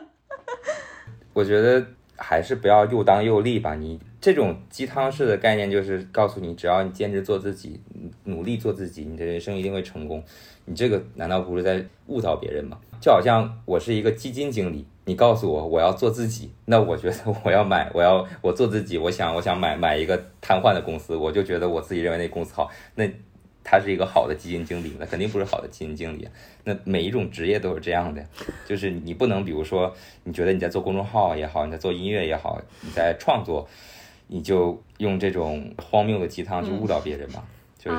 [1.32, 1.84] 我觉得。
[2.18, 3.74] 还是不要又当又立吧。
[3.74, 7.80] 你这种鸡汤式的概念，就是告诉你，只要你坚持做自己，
[8.22, 10.22] 努力做自己，你的人生一定会成功。
[10.64, 12.78] 你这个难道不是在误导别人吗？
[13.00, 23.10] 就好像我是一个基金经理，你告诉我我要做自己，那我觉得我要买，我要我做自己，我想我想买买一个瘫痪的公司，我就觉得我自己认为那公司好，那。
[23.64, 26.28] 他是一个好的基金经理，那肯定不是好的基金经理。
[26.64, 28.24] 那每一种职业都是这样的，
[28.66, 29.94] 就是你不能，比如说，
[30.24, 33.68] 你觉得你在做公众号也好，你在做音乐也好，你在创作，
[34.26, 37.44] 你就用这种荒谬的鸡汤去误导别人嘛？
[37.78, 37.98] 就是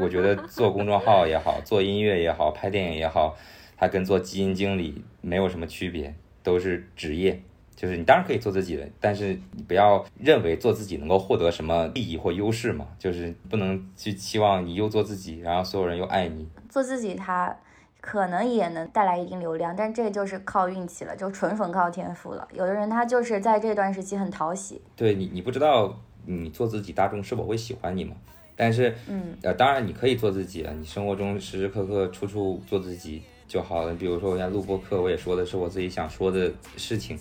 [0.00, 3.36] 我觉得做公众号也好，做音乐也好，拍电影也好，
[3.76, 7.42] 它跟做基金经理没有什么区别，都是职业。
[7.78, 12.84] 就是你当然可以做自己的，但是你不要认为做自己能够获得什么利益或优势嘛。
[12.98, 16.48] 就是不能去期望你又做自己，然后所有人又爱你。
[16.68, 17.56] 做自己，他
[18.00, 22.48] 可能也能带来一定流量，但这就是靠运气了，就纯纯靠天赋了。
[22.52, 24.82] 有的人他就是在这段时期很讨喜。
[24.96, 28.16] 对你，你不知道你做自己，大众是否会喜欢你嘛？
[28.56, 33.94] 但是，嗯，呃，当然你可以做自己啊，你生活中时时刻刻处处做自己就好了。
[33.94, 37.16] 比如说我现在录播课，我也说的是我自己想说的事情。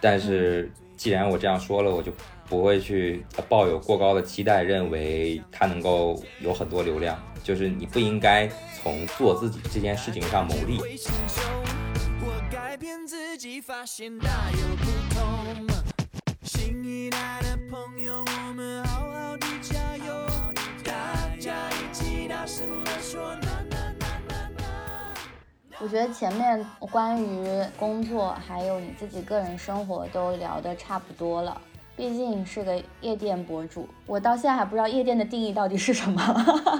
[0.00, 2.12] 但是，既然我这样说了，我就
[2.48, 7.20] 不会去抱有过高的期待，认为它能够有很多流量。
[7.42, 8.48] 就是你不应该
[8.82, 10.78] 从做自己这件事情上牟利。
[16.42, 18.24] 新一代的朋友
[25.80, 27.46] 我觉得前面关于
[27.78, 31.60] 工作还有你自己个人生活都聊得差不多了，
[31.96, 36.20] 毕竟是个夜店博主，我到现在还不知道夜店的定义到底是什么，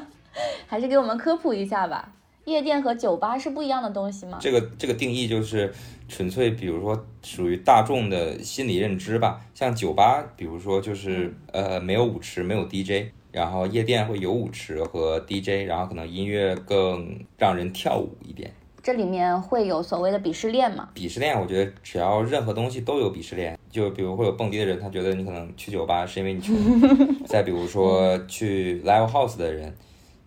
[0.67, 2.13] 还是给我们科普一下吧。
[2.45, 4.39] 夜店和酒吧是不一样的东西吗？
[4.41, 5.73] 这个这个定义就是
[6.09, 9.41] 纯粹，比如说属于大众的心理认知吧。
[9.55, 18.51] 像酒吧，比如说就是呃没有舞池，没有 DJ，然后夜店会有舞池和 DJ，然后可能音乐更让人跳舞一点。
[18.89, 20.89] 这里面会有所谓的鄙视链吗？
[20.95, 23.59] 鄙视链，我觉得只要任何东西都有鄙视链。
[23.71, 26.57] 就比如会有蹦迪的人，他觉得你可能去酒吧是因为你穷；
[27.29, 29.77] 再比如说去 live house 的人，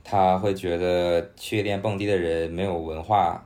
[0.03, 3.43] 他会觉得去夜店蹦迪的人没有文化。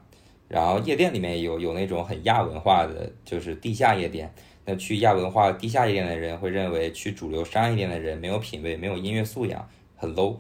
[0.49, 4.29] 然后夜店里面有有那种很亚文化的，就是地下夜店。
[4.65, 10.35] 那去亚文化地下夜店的人会认为去主流商业店的人没有品味，没有音乐素养，很 low。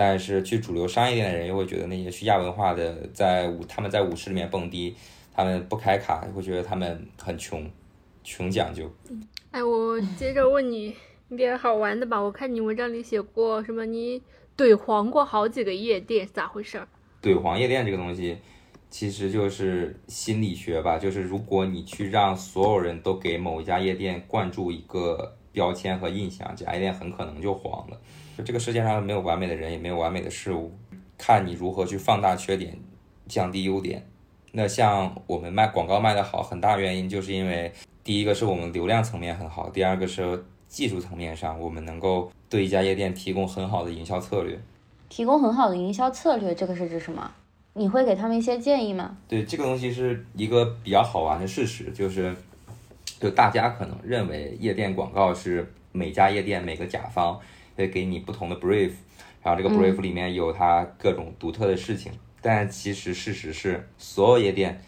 [0.00, 4.94] 但是去主流商业店的人又会觉得那些去亚文化的，在舞他们在舞池里面蹦迪，
[5.34, 7.68] 他们不开卡，会觉得他们很穷，
[8.22, 8.88] 穷讲究。
[9.50, 10.94] 哎，我接着问你
[11.28, 12.16] 一点好玩的吧。
[12.22, 14.22] 我看你文章里写过什么，你
[14.56, 16.86] 怼黄过好几个夜店，咋回事儿？
[17.20, 18.38] 怼黄夜店这个东西，
[18.88, 20.96] 其实就是心理学吧。
[20.96, 28.00] 就是如果你去让所有人都给某一家夜店灌注一个标签和印象，这家夜店很可能就黄了。
[28.38, 30.72] 就这个世界上没有完美的人，也没有完美的事物，
[31.18, 32.78] 看你如何去放大缺点，
[33.26, 34.06] 降低优点。
[34.52, 37.72] 那像我们卖广告卖得好，很大原因就是因为
[38.04, 44.56] 第一个是我们流量层面很好，第二个是技术层面上我们能够对一家夜店提供很好的营销策略。
[45.08, 47.28] 提供很好的营销策略，这个是指什么？
[47.72, 49.16] 你会给他们一些建议吗？
[49.26, 52.32] 对，这个东西是一个比较好玩的事实，就是
[53.18, 57.36] 就大家可能认为夜店广告是每家夜店每个甲方。
[57.78, 58.90] 会给你不同的 brief，
[59.40, 62.10] 然后这个 brief 里面有它各种独特的事情，
[62.42, 64.80] 但其实事实是，所有夜店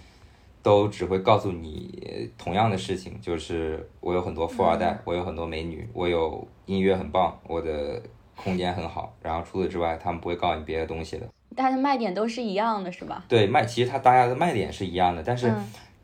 [0.60, 8.02] 都只会告诉你同样的事情，就是我有很多富二代，我有很多美女，我有音乐很棒，我的
[8.34, 11.28] 空间很好，然后除此之外，他们不会告诉你别的东西的。
[11.54, 13.24] 大家的卖点都是一样的，是吧？
[13.28, 15.52] 对，卖其实它大家的卖点是一样的，但是。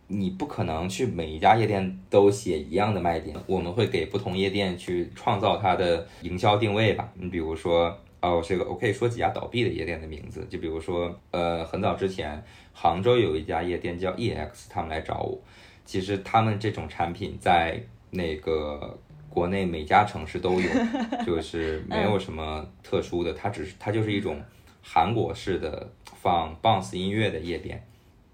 [0.09, 7.11] 你不可能去每一家夜店都写一样的卖点，我们会给不同夜店去创造它的营销定位吧。
[7.15, 12.43] 你比如说，哦，这个我可以说几家倒闭的夜店的名字，就比如说，呃，很早之前
[12.73, 15.39] 杭州有一家夜店叫 EX，他们来找我。
[15.85, 20.69] 其实他们这种产品在那个国内每家城市都有，
[21.27, 24.41] 就是 没有什么特殊的，它只是它就是一种
[24.83, 27.85] 韩国式的放 bounce 音乐的夜店。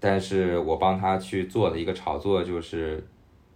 [0.05, 3.01] 但是我帮他去做的一个炒作就是，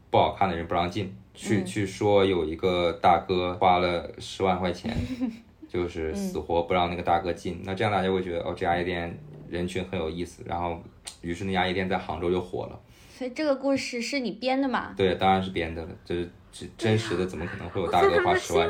[0.10, 4.96] 不好看的人不让进去，去说有一个大哥花了十万块钱，
[5.68, 7.60] 就是死活不让那个大哥进。
[7.66, 10.82] 那这样大家会觉得哦，这家夜店人群很有意思，然后
[11.20, 12.80] 于是那家夜店在杭州就火了。
[13.10, 14.94] 所以这个故事是你编的吗？
[14.96, 18.70] 对，当然是编的了，就是真真实的，怎么可能会有大哥花十万？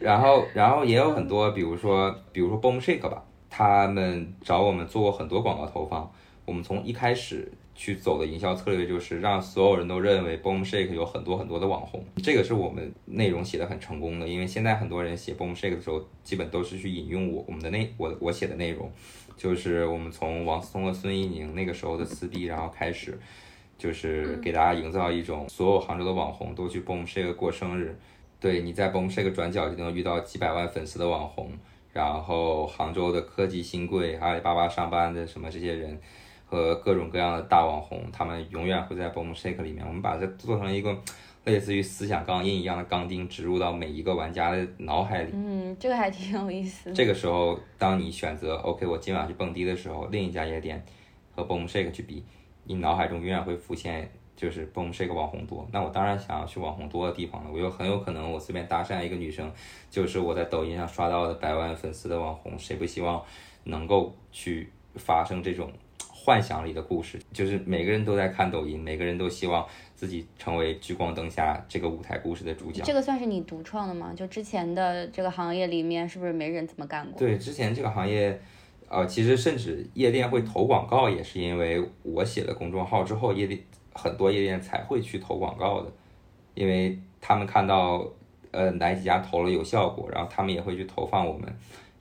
[0.00, 6.10] 然后，然后也有很多，比如说，比如说 Boom Shake 吧，他们找我们做过很多广告投放。
[6.48, 14.26] 我们从一开始去走的营销策略就是让所有人都认为 Boom Shake 有很多很多的网红，这个是我们内容写的很成功的。
[14.26, 18.90] 因为现在很多人写 Boom Shake 的时候，基本都是去引用我我们的内我我写的内容，
[19.36, 23.18] 就是我们从王思聪和孙一宁那个时候的撕逼，然后开始，
[23.76, 27.94] 就是给大家营造一种所有杭州的网红都去 Boom Shake 过生日，
[28.40, 31.52] 对你在 Boom Shake 转角就能遇到几百万粉丝的网红，
[31.92, 36.00] 然后杭州的科技新贵、阿里巴巴上班的什么这些人。
[36.48, 39.86] 和各种各样的大网红，他们永远会在 Boom Shake 里面。
[39.86, 40.96] 我们把它做成一个
[41.44, 45.30] 类似于思想钢印一样的钢钉，植入到每一个玩家的脑海里。
[45.34, 46.92] 嗯，这个还挺有意思。
[46.92, 50.82] 这个时候，当你选择 OK，我今晚去蹦迪的时候，另一家夜店
[51.34, 52.24] 和 Boom Shake 去比，
[52.64, 55.66] 你脑海中永远会浮现就是 Boom Shake 网红多。
[55.72, 57.50] 那我当然想要去网红多的地方了。
[57.52, 59.50] 我又很有可能我随便搭讪一个女生，
[59.90, 62.58] 就是我在抖音上刷到的百万粉丝的网红。
[62.58, 63.22] 谁不希望
[63.64, 65.70] 能够去发生这种？
[66.28, 72.82] 幻想里的故事，就是每个人都在看抖音，每个人都希望自己成为聚光灯下这个舞台故事的主角。
[72.84, 74.12] 这个算是你独创的吗？
[74.14, 77.18] 就之前的这个行业里面，是不是没人这么干过？
[77.18, 78.38] 对，之前这个行业，
[78.90, 83.58] 呃，其实甚至夜店会投广告，也是因为我写了公众号之后，夜店
[83.94, 85.90] 很多夜店才会去投广告的，
[86.52, 88.06] 因为他们看到
[88.50, 91.50] 呃哪几家投了有效果，然后他们也会去投放我们，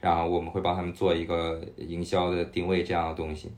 [0.02, 3.50] 然后我们会帮他们做一个营销的定位这样的东西。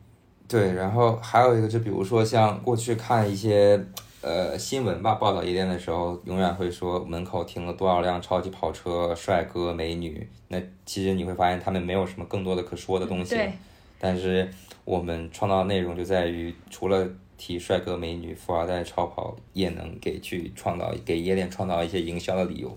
[0.49, 3.79] 对，然后还有一个，就比如说像过去看一些
[4.21, 10.27] 呃新闻吧，报道夜店的时候，永远会说门口停了多少辆超级跑车、帅哥美女。
[10.47, 13.35] 那其实你会发现他们没有什么更多的可说的东西。
[13.35, 13.53] 对。
[13.99, 14.49] 但是
[14.85, 17.07] 我们创造的内容就在于，除了
[17.37, 22.75] 提帅哥美女、富二代超跑，也能给去创造给夜店创造一些营销的理由。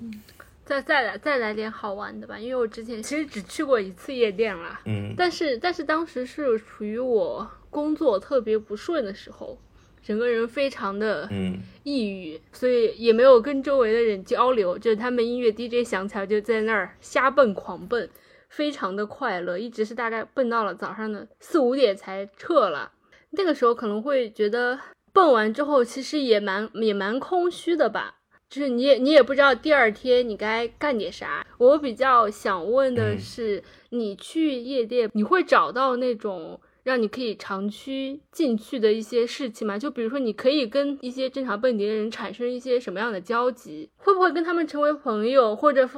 [0.65, 9.59] 再再来再来点好玩的吧，因为我之前其实只去过一次夜店啦，嗯但是但是当时是处于我工作特别不顺的时候，
[10.03, 18.07] 整个人非常的嗯抑郁，所以也没有跟周围的人交流，就是他们音乐 DJ 响起来就在那儿瞎蹦狂蹦，
[18.51, 22.93] 非常的快乐，一直是大概蹦到了早上的四五点才撤了。
[23.31, 24.79] 那个时候可能会觉得
[25.11, 28.17] 蹦完之后其实也蛮也蛮空虚的吧，
[28.51, 31.47] 就是你也你也不知道第二天你该干点啥。
[31.57, 39.79] 我比较想问的嗯是，你去夜店，你会找到那种让你可以长驱进去的一些事情嘛？
[39.79, 43.89] 就比如说，你可以跟一些正常蹦迪的人产生一些什么样的交集？
[43.97, 45.89] 会不会跟他们成为朋友，或者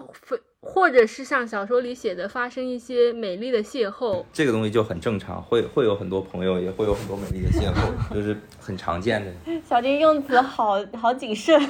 [0.60, 4.24] 或者是像小说里写的发生一些美丽的邂逅？
[4.32, 9.60] 这个东西就很正常，会会有很多朋友，也会有很多美丽的邂逅， 就是很常见的。
[9.62, 11.60] 小丁用词好好谨慎，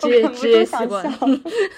[0.00, 1.26] 职业忍不住职业习想惯笑。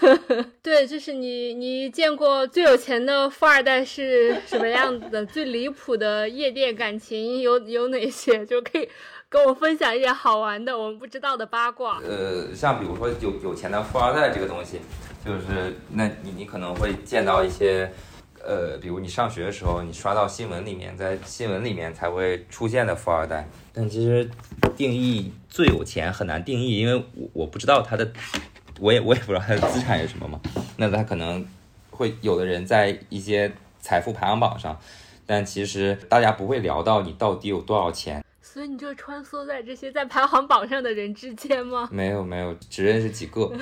[0.62, 5.26] 对，就是你你见过最有钱的富二代是什么样子的？
[5.26, 8.44] 最离谱的夜店感情有有哪些？
[8.46, 8.88] 就可以
[9.28, 12.00] 跟我分享一点好玩的我们不知道的八卦。
[12.04, 14.80] 呃，像比如说有有钱的富二代这个东西，
[15.24, 17.92] 就是那你你可能会见到一些，
[18.44, 24.28] 呃，比如你上学的时候，你刷到新闻里面，在新闻里面才会出现的富二代，但其实
[24.76, 28.10] 定义最有钱很难定义，因为我我不知道他的，
[28.80, 30.40] 我也我也不知道他的资产是什么嘛，
[30.76, 31.46] 那他可能
[31.90, 34.78] 会有的人在一些财富排行榜上，
[35.26, 38.24] 但其实大家不会聊到你到底有多少钱。
[38.40, 41.88] 所以你就穿梭在这些在排行榜上的人之间吗？
[41.92, 43.52] 没有没有，只认识几个。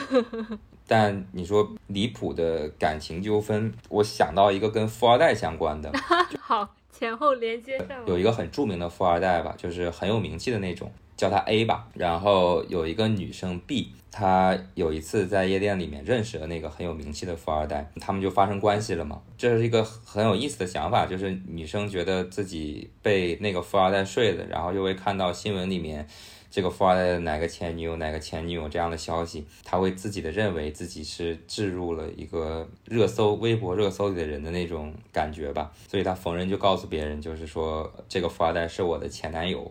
[0.89, 5.93] 但你说离谱的感情纠纷，我想到一个跟富二代相关的，
[6.41, 8.05] 好，前后连接上。
[8.07, 11.87] 有一个很著名的富二代吧，就是很有名气的那种，叫他 A 吧。
[11.93, 19.21] 然后有一个女生 B，她有一次在夜店里面认识了那个很有名气的富二代，他们就发生关系了嘛。
[19.37, 26.09] 这是一个很有意思的想法，就是女生觉得自己被那个富二代睡了，然后又会看到新闻里面。
[26.51, 39.71] 这个富二代的哪个前女友、哪个前女友这样的消息，他会自己的认为自己是置入了一个热搜、微博热搜里的人的那种感觉吧，所以他逢人就告诉别人，就是说这个富二代是我的前男友，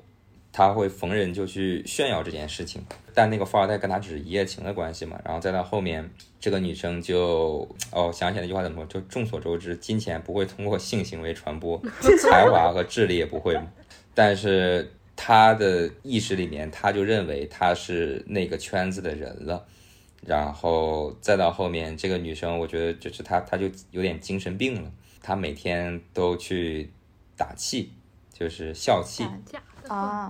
[0.52, 2.84] 他会逢人就去炫耀这件事情。
[3.14, 6.08] 但那个富二代跟他只是一夜情的关系嘛，然后再到后面，
[6.40, 11.82] 这个女生就哦想起来那句话怎么说，就众所周知，金钱不会通过性行为传播，
[12.22, 13.60] 才华和智力也不会，
[14.14, 14.92] 但是。
[15.18, 19.66] 他的意识里面，他就认为他是那个圈子的人了，
[20.26, 24.92] 然后再到后面，这个女生，我觉得就是她，她就有点精神病了。
[25.22, 26.90] 她每天都去
[27.36, 27.92] 打气，
[28.32, 29.26] 就是笑气，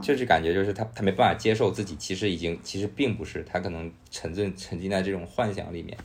[0.02, 5.98] 就是感觉就是她，她没办法接受自己其实已经，其实并不是，她可能沉醉沉浸在这种幻想里面，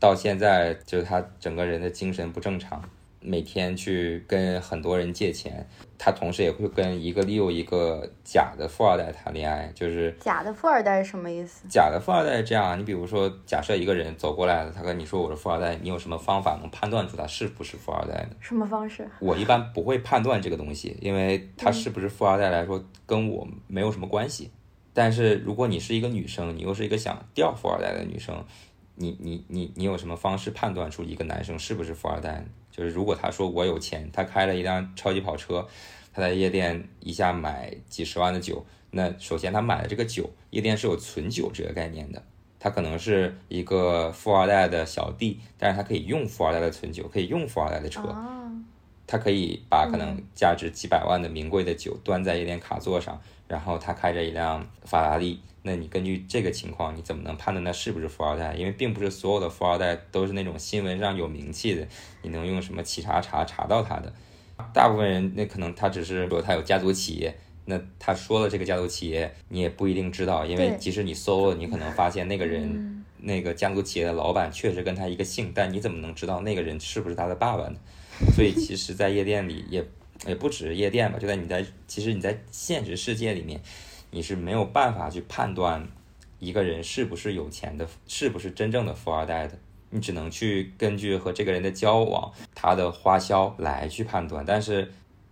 [0.00, 2.82] 到现在就是她整个人的精神不正常。
[3.24, 5.66] 每天去跟很多人借钱，
[5.98, 11.66] 他同时也会跟一个又一个假的富二代谈恋爱，就是假的富二代是什么意思？
[11.68, 18.36] 假的富二代这样，你比如说，假设一个人走过来了，他跟你说我是富二代，你有什么方法能判断出他是不是富二代呢？
[18.40, 19.08] 什么方式？
[19.20, 24.50] 我一般不会判断这个东西，因为他是不是富二代来说跟我没有什么关系。
[24.92, 28.44] 但是如果你是一个女生，你又是一个想钓富二代的女生，
[28.94, 32.44] 你你你你有什么方式判断出一个男生是不是富二代呢？
[32.76, 35.64] 就是如果他说我有钱，他开了一辆超级跑车，
[36.12, 42.20] 他在夜店一下买几十万的酒，那首先他买的这个酒，夜店是有存酒这个概念的，
[42.58, 48.50] 他可能是一个富二代的小弟，但是他可以用富二代的存酒，可以用富二代的车，啊，
[49.06, 55.40] 他可以把可能价值几百万的名贵的酒端在夜店卡座上，然后他开着一辆法拉利。
[55.66, 58.52] 那你根据这个情况，你怎么能判断他是不是富二代？
[58.54, 61.88] 因为并不是所有的富二代都是那种新闻上有名气的，
[62.20, 64.12] 你能用什么企查查查到他的？
[64.74, 67.34] 大部分人那可能他只是说他有家族企业，
[67.64, 77.76] 那他说了这个家族企业，你也不一定知道，因为即使你搜了，你可能发现那个人、那个家族企业的老板确实跟他一个姓，但你怎么能知道那个人是不是他的爸爸呢？
[78.36, 79.82] 所以其实，在夜店里也
[80.26, 83.62] 也不只是夜店吧，就在你在其实你在现实世界里面。
[84.14, 85.84] 你是没有办法去判断
[86.38, 89.58] 一个人是不是有钱的，是不是真正的富二代的。
[89.90, 94.44] 你只能去根据和这个人的交往、他的花销来去判断。
[94.46, 94.88] 但是，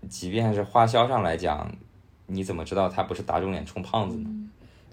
[0.09, 1.73] 即便是花销上来讲，
[2.27, 4.29] 你怎么知道他不是打肿脸充胖子呢？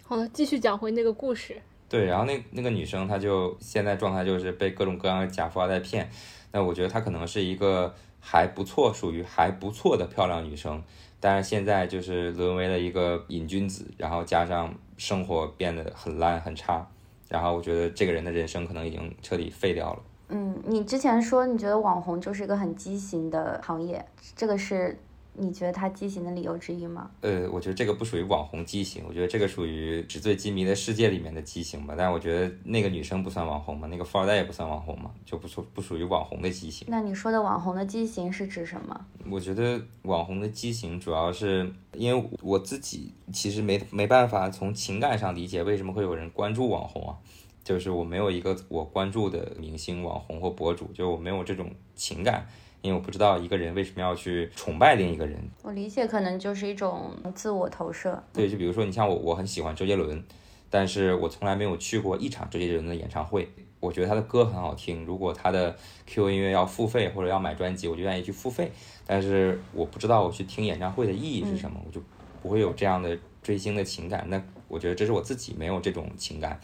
[0.03, 1.59] 好了，继续讲回那个故事。
[1.89, 6.07] 对，然后那那个女生，她就现在状态就是被各种各样的假富二代骗。
[6.51, 10.83] 那我觉得她可能是一个还不错，属于还不错的漂亮女生。
[11.19, 16.87] 但是现在就是沦为了一个瘾君子，然后加上生活变得很烂很差，
[17.27, 19.99] 然后我觉得这个人的人生可能已经彻底废掉了。
[20.29, 24.05] 嗯，你之前说你觉得网红就是一个很畸形的行业，
[24.35, 24.97] 这个是
[25.39, 27.09] 你觉得它畸形的理由之一吗？
[27.21, 31.95] 呃，我觉得这个不属于网红畸形，我觉得这个属于纸醉金迷的世界里面的畸形吧。
[31.97, 36.87] 但是我觉得那个女生不算网红嘛，那个富二代也不算网红嘛，就不属不属于网红的畸形。
[36.89, 39.05] 那你说的网红的畸形是指什么？
[39.29, 47.15] 我觉得网红的畸形主要是因为我自己其实没没办法从情感上理解为什么会有人关注网红啊。
[47.61, 52.47] 就是我没有一个我关注的明星、网红或博主，就我没有这种情感，
[52.81, 55.37] 因为我不知道一个人为什么要去崇拜另一个人。
[55.63, 58.21] 我理解可能就是一种自我投射。
[58.33, 60.23] 对，就比如说你像我，我很喜欢周杰伦，
[60.69, 63.49] 但是我从来没有去过一场周杰伦的演唱会。
[63.81, 65.73] 我觉得他的歌很好听，如果他的
[66.05, 68.71] QQ 音乐要付费或者要买专辑，我就愿意去付费。
[69.05, 72.01] 但是我不知道我去听演唱会的意义是什么，我就
[72.41, 74.25] 不会有这样的追星的情感。
[74.27, 76.59] 那我觉得这是我自己没有这种情感。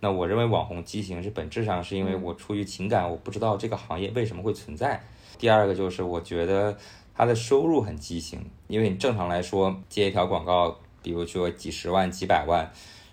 [0.00, 5.02] 那我认为网红畸形是本质上是因为我出于情感，我不知道这个行业为什么会存在。
[5.36, 6.76] 第二个就是我觉得
[7.14, 12.70] 他的收入很畸形，因为你正常来说接一条广告，比如说几十万、几百万，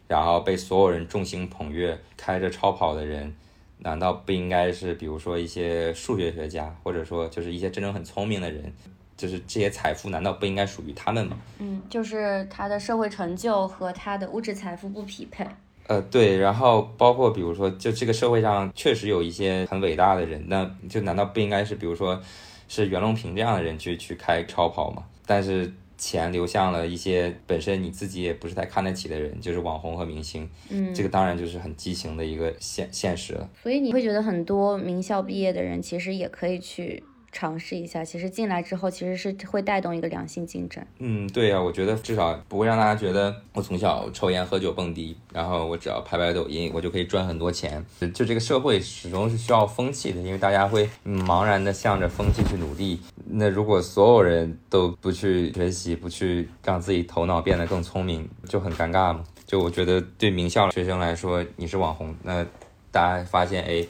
[0.08, 3.36] 然后被所有人众星捧月，开着超跑的人，
[3.80, 8.72] 难道不应该是比如说一些数学学家，或者说就是一些真正很聪明的人，
[9.18, 11.38] 就是这些财富难道不应该属于他们吗？
[11.60, 15.46] 嗯，就是他的社会成就和他的物质财富不匹配。
[15.88, 22.20] 呃，对，然后包括比如说，就这个社会上确实有一些很伟大的人，那就难道不应该是，比如说，
[22.68, 25.04] 是袁隆平这样的人去去开超跑吗？
[25.28, 33.50] 但是钱流向了一些本身你自己也不是太看得起的人，就是网红和明星，嗯，这个当然就是很畸形的一个现现实了。
[33.62, 37.04] 所以你会觉得很多名校毕业的人其实也可以去。
[37.36, 40.82] 尝试一下，其实进来之后其实是会带动一个良性竞争。
[41.00, 47.86] 嗯，对呀，我觉得至少不会让大家觉得我从小抽烟喝酒蹦迪，然后我只要拍拍抖音，我就可以赚很多钱。
[48.14, 53.02] 就这个社会始终是需要风气的，因为大家会茫然的向着风气去努力。
[53.26, 59.22] 那如果所有人都不去学习，不去让自己头脑变得更聪明，就很尴尬嘛。
[59.46, 62.46] 就我觉得对名校学生来说，你是网红，那
[62.92, 63.86] 大家发现哎。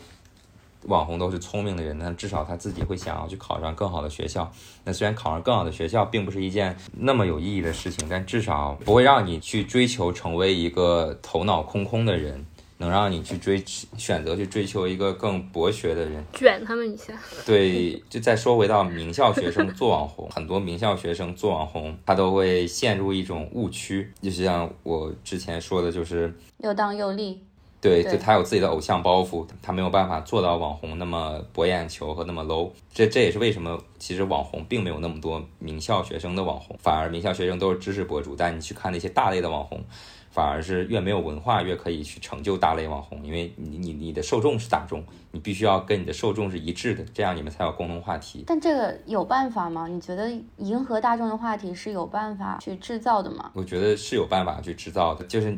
[0.87, 4.51] 网红都是聪明的人，那至少他自己会想要去考上更好的学校。
[4.83, 12.45] 那虽然考上更好的学校并不是一件那么有意义的事情，但至少不会让你去追求成为一个头脑空空的人，
[12.77, 13.63] 能让你去追
[13.97, 17.17] 选择去追求一个更博学的人，卷他们一下。
[17.45, 27.41] 对，就再说回到名校学生做网红，很多名校学生做网红，他都会陷入一种误区，就像我之前说的，就是又当又立。
[27.85, 32.71] 对，就他有自己的偶像包袱，他没有办法做到网红那么博眼球和那么 low。
[32.93, 38.35] 这这也是为什么其实网红并没有那么多名校学生的网红，反而名校学生都是知识博主。
[38.35, 39.83] 但你去看那些大类的网红，
[40.31, 45.03] 反而是越没有文化越可以去成就大类网红，因为你你你的受众是大众，
[45.35, 48.45] 你必须要跟你的受众是一致的，这样你们才有共同话题。
[48.47, 49.85] 但这个有办法吗？
[49.85, 53.51] 你觉得迎合大众的话题是有办法去制造的吗？
[53.53, 55.57] 我觉得是有办法去制造的，就是。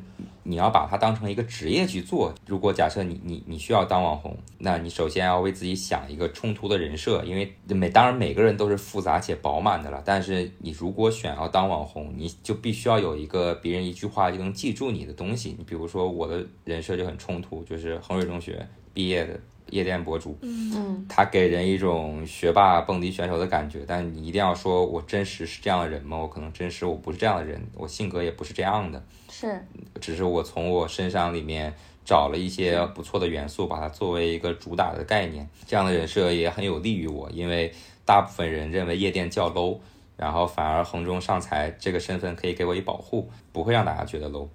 [0.50, 2.34] 你要把它当成一个职业去做。
[2.46, 10.02] 如果假设你你你需要当网红，那你首先要为自己想一个冲突的人设，因为每当然每个人都是复杂且饱满的了。
[10.06, 15.54] 但是你如果选要当网红，你就必须要有一个别人一句话就能记住你的东西。
[15.58, 19.38] 你比如说我的人设就很冲突，就是衡水中学毕业的。
[19.70, 26.18] 夜店博主，嗯，他给人一种学霸蹦迪选手的感觉，但你一定要说我真实是这样的人吗？
[26.18, 29.66] 我可能真实我不是这样的人，我性格也不是这样的，是，
[30.00, 31.74] 只是我从我身上里面
[32.06, 37.74] 找了一些不错的元素，把它作为一个主打的概念，这样的人设也很有利于我，因为
[38.06, 39.80] 大部分人认为夜店较 low，
[40.16, 44.48] 然后反而横中上财这个身份可以给我一保护，不会让大家觉得 low。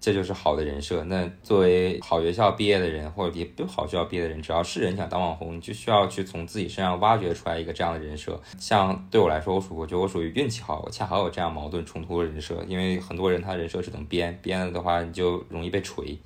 [0.00, 1.04] 这就是好的人设。
[1.04, 8.40] 那作为好学校毕业的人，或者也不好学校毕业的人，只要是人想当网红，你就需要去从自己身上挖掘出来一个这样的人设。
[8.58, 12.64] 像对我来说，我属我觉得我属于运气好，我恰好有这样矛盾冲突的人设。
[12.66, 16.18] 因为很多人他人设只能编，编了的话你就容易被锤，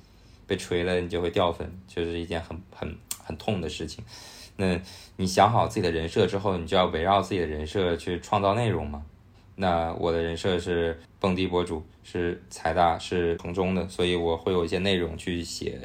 [0.47, 4.01] 被锤了你就会掉粉，就是一件很很很痛的事情。
[4.55, 4.79] 那
[5.17, 9.03] 你想好自己的人设之后，你就要围绕自己的人设去创造内容嘛。
[9.55, 15.79] 那我的人设是蹦迪博主，是财大，是衡中的，所以我会有一些内容去写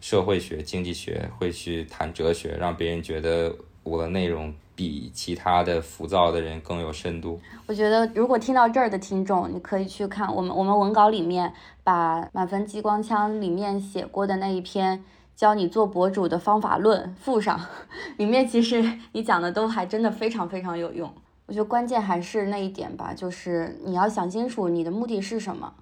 [0.00, 3.54] 社会学、经济学，会去谈哲学，让别人觉得
[3.84, 7.40] 我的内容比其他的浮躁的人更有深度。
[7.66, 11.52] 我觉得，如果听到这儿的听众，你可以去看我们我们文稿里面
[11.84, 15.04] 把满分激光枪里面写过的那一篇
[15.36, 17.60] 教你做博主的方法论附上，
[18.18, 21.14] 里面其实你讲的都还真的非常非常有用。
[21.52, 25.74] 我觉得关键还是那一点吧，就是你要想清楚你的目的是什么。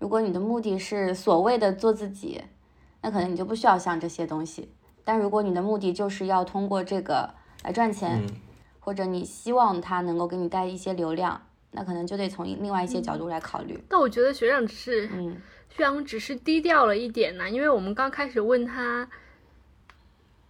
[0.00, 2.42] 如果你的目的是所谓的做自己，
[3.00, 4.72] 那可能你就不需要想这些东西。
[5.04, 8.28] 但如果你的目的就是要通过这个来赚钱，嗯
[8.80, 11.40] 或者你希望它能够给你带一些流量，
[11.70, 13.80] 那可能就得从另外一些角度来考虑。
[13.88, 15.40] 但我觉得学长只是嗯
[15.70, 19.08] 学长只是低调了一点呢，因为我们刚开始问他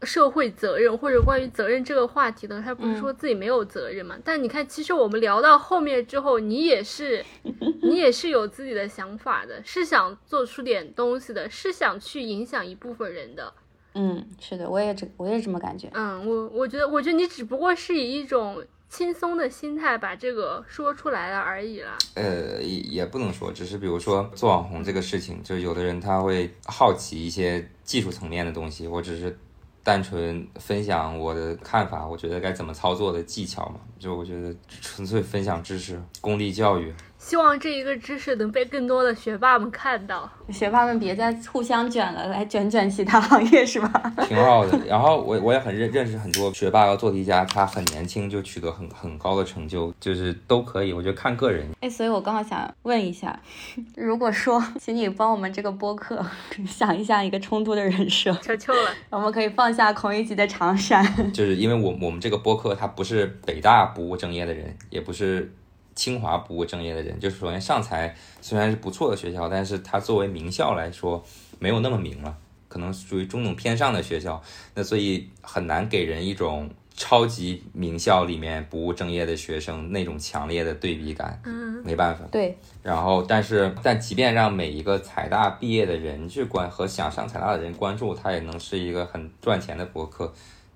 [0.04, 4.16] 社会责任或者关于责任这个话题的，他不是说自己没有责任嘛？
[4.24, 7.24] 但你看，其实我们聊到后面之后，你也是
[7.82, 13.52] 你也是有自己的想法的，是想做出点东西的，是想去影响一部分人的。
[13.94, 15.88] 嗯，是的，我也这我也这么感觉。
[15.94, 21.96] 嗯，我我觉得，我觉得你只不过是以一种轻松的心态把这个说出来了而已啦。
[22.14, 29.38] 呃，也也不能说，只是比如说做网红这个事情，就有的人他会好奇一些技术层面的东西，我只是
[29.84, 36.92] 单纯分享我的看法，我觉得该怎么操作的技巧嘛，就我觉得纯粹分享知识，公立教育。
[37.24, 40.30] 希望这一个知识能被更多的学霸们看到。
[40.50, 44.12] 学霸们别再互相卷了，来卷卷其他行业是吧？
[44.28, 44.78] 挺好的。
[44.86, 50.92] 然后我我也很认认识很多学霸和做题家，他很年轻就取得很很高的成就，就是都可以。
[50.92, 51.66] 我觉得看个人。
[51.80, 53.40] 哎，所以我刚好想问一下，
[53.96, 56.22] 如果说，请你帮我们这个播客
[56.68, 61.02] 想一下一个冲突的人设，求求了，我们可以放下孔乙己的长衫。
[61.32, 65.50] 就是因为我我们这个播客，他不是北大不务正业的人，也不是
[65.94, 67.18] 清华不务正业的人。
[67.20, 71.24] 就是首先上财虽然是不错的学校，但是它作为名校来说，
[71.58, 72.36] 没有那么名了，
[72.68, 74.42] 可能属于中等偏上的学校。
[74.74, 81.40] 那所以很难给人一种超级名校里面不务正业的学生那种强烈的对比感。
[81.44, 82.24] 嗯，没办法。
[82.30, 90.32] 对，然后，但是，但即便让每一个财大毕业的人去关和想上财大的人关注，它也能是一个很赚钱的博客。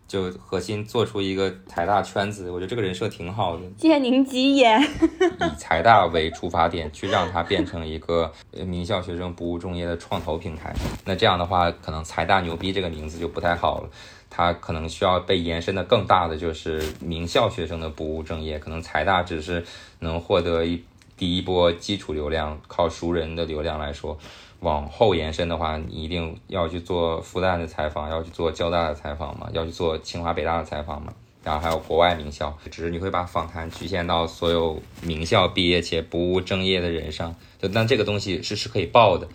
[0.08, 4.80] 就核心做出一个财大圈子，我觉得这个人设挺好的，借您吉言。
[4.82, 10.74] 以财大为出发点，去让它变成一个呃名校学生不务正业的创投平台。
[11.04, 13.90] 那这样的话，可能财大牛逼这个名字就不太好了。
[14.30, 19.64] 它可能需要被延伸的更大的就是名校学生的不务正业，可能财大只是
[20.00, 20.82] 能获得一
[21.16, 24.16] 第一波基础流量，靠熟人的流量来说，
[24.60, 31.12] 往后延伸的话，你一定要去做复旦的采访，要去做交大的采访嘛，要去做清华北大的采访嘛，
[31.44, 39.28] 然后还有国外名校，只是你会把访谈局限到所有名校毕业且不务正业的人上，就但这个东西是是可以报的，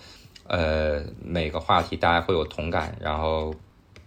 [0.48, 3.56] 呃，每个话题大家会有同感，然后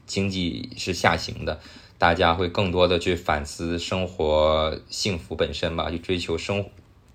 [0.04, 1.58] 经济是下行的。
[1.98, 6.62] 大家会更多的去反思生活幸福本身吧，去追求生，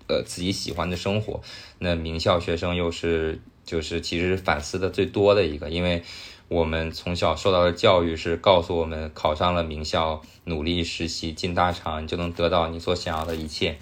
[0.08, 1.40] 呃，自己喜欢的生活。
[1.78, 6.02] 那名校学生又是就是其实反思的最多的一个，因为
[6.48, 13.76] 我们从小受到的教育是告诉我们，考上了名校，努力实习进大厂，你就能得到你所想要的一切。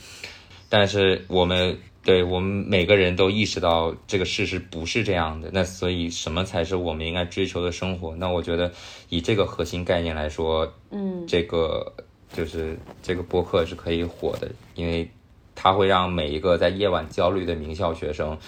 [0.69, 8.15] 但是我们对我们每个人都意识到这个事实不是这样的，那所以什么才是我们应该追求的生活？
[8.17, 8.73] 那我觉得
[9.09, 11.93] 以这个核心概念来说，嗯，这个
[12.33, 15.11] 就是这个播客是可以火的，因为
[15.57, 18.39] 它会让每一个在夜晚焦虑的名校学生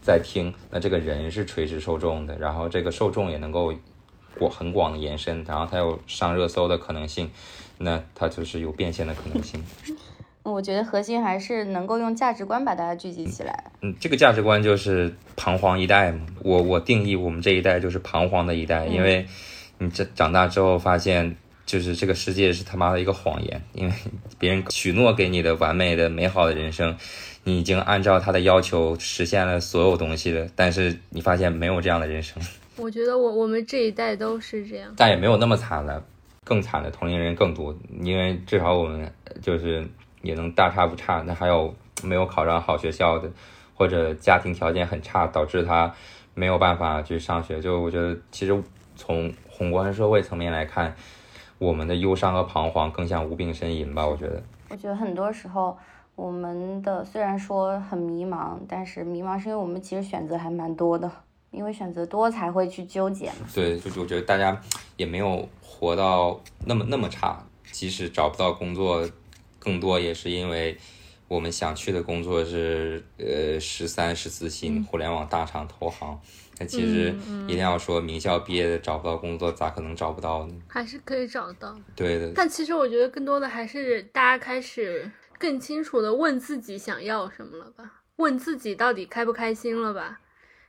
[0.00, 3.74] 在听，那这个人是垂直受众的，然后这个受众也能够
[4.38, 7.30] 广很广的延伸，然后它有上热搜的可能性，
[7.78, 9.62] 那它就是有变现的可能性。
[10.42, 13.70] 我觉得核心还是能够用价值观把大家聚集起来。
[13.82, 16.26] 嗯，这个价值观就是彷徨一代嘛。
[16.42, 19.26] 我我定义我们这一代就是彷徨的一代，因为
[19.76, 21.36] 你这长大之后发现，
[21.66, 23.92] 就是这个世界是他妈的一个谎言，因为
[24.38, 26.96] 别人许诺给你的完美的美好的人生，
[27.44, 32.42] 你已经按照他的要求实现了所有东西了，但是你发现没有这样的人生，
[32.76, 34.92] 我觉得我我们这一代都是这样。
[34.96, 36.02] 但也没有那么惨了，
[36.44, 39.10] 更惨的同龄人更多，因为至少我们
[39.40, 39.86] 就是
[40.22, 41.22] 也能大差不差。
[41.26, 43.30] 那还有没有考上好学校的，
[43.74, 45.92] 或者家庭条件很差，导致他
[46.34, 47.60] 没有办法去上学。
[47.60, 48.62] 就我觉得，其实
[48.96, 50.94] 从宏观社会层面来看，
[51.58, 54.06] 我们的忧伤和彷徨更像无病呻吟吧。
[54.06, 55.76] 我觉得，我觉得很多时候，
[56.20, 61.10] 我们的虽然说很迷茫，但是迷茫是因为我们其实选择还蛮多的，
[61.50, 63.48] 因为选择多才会去纠结嘛。
[63.54, 64.60] 对，就是我觉得大家
[64.98, 67.42] 也没有活到那么那么差，
[67.72, 69.08] 即使找不到工作，
[69.58, 70.76] 更多也是因为
[71.26, 76.20] 我们想去的工作是呃十三、十四薪互联网大厂投行。
[76.58, 77.14] 那其实
[77.48, 80.54] 一定要说名校毕业的找不到工作，咋可能找不到呢？
[80.68, 85.10] 还是可以找到，对的，但其实我觉得更多的还是大家开始
[85.40, 90.20] 更清楚的问自己想要什么了吧，问自己到底开不开心了吧。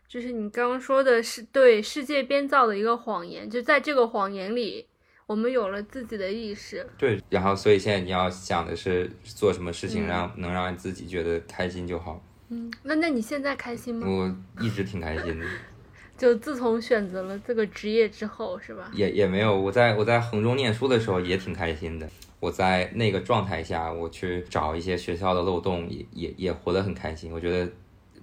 [0.07, 4.88] 就是你刚刚说的是对世界编造的一个谎言，就在这个谎言里，
[5.26, 6.88] 我们有了自己的意识。
[6.97, 7.22] 对。
[7.30, 12.24] 然后，所以现在你要想的是做什么事情嗯让能让自己觉得开心就好。
[12.47, 14.07] 嗯，那那你现在开心吗？
[14.07, 15.45] 我一直挺开心的。
[16.17, 18.89] 就自从选择了这个职业之后，是吧？
[18.93, 22.07] 也也没有，我在我在衡中念书的时候也挺开心的。
[22.41, 27.31] 我在那个状态下，我去找一些学校的漏洞，也也也活得很开心。
[27.31, 27.71] 我觉得，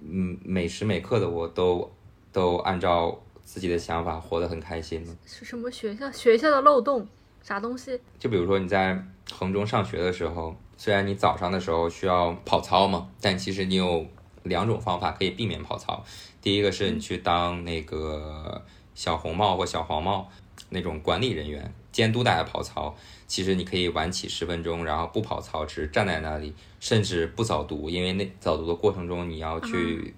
[0.01, 1.89] 嗯，每时每刻的我都
[2.33, 5.03] 都按照自己的想法活得很开心。
[5.25, 6.11] 是什么学校？
[6.11, 7.07] 学校的漏洞？
[7.41, 7.97] 啥东西？
[8.19, 9.01] 就比如说你在
[9.31, 14.05] 衡中上学的时候，虽然你早上的时候需要跑操嘛，但其实你有
[14.43, 16.03] 两种方法可以避免跑操。
[16.41, 18.61] 第一个是你去当那个
[18.93, 20.29] 小红帽或小黄帽
[20.67, 22.93] 那种管理人员，监督大家跑操。
[23.29, 30.15] 其实你可以晚起十分钟，然后不跑操，只站在那里，甚至不早读，因为那早读的过程中你要去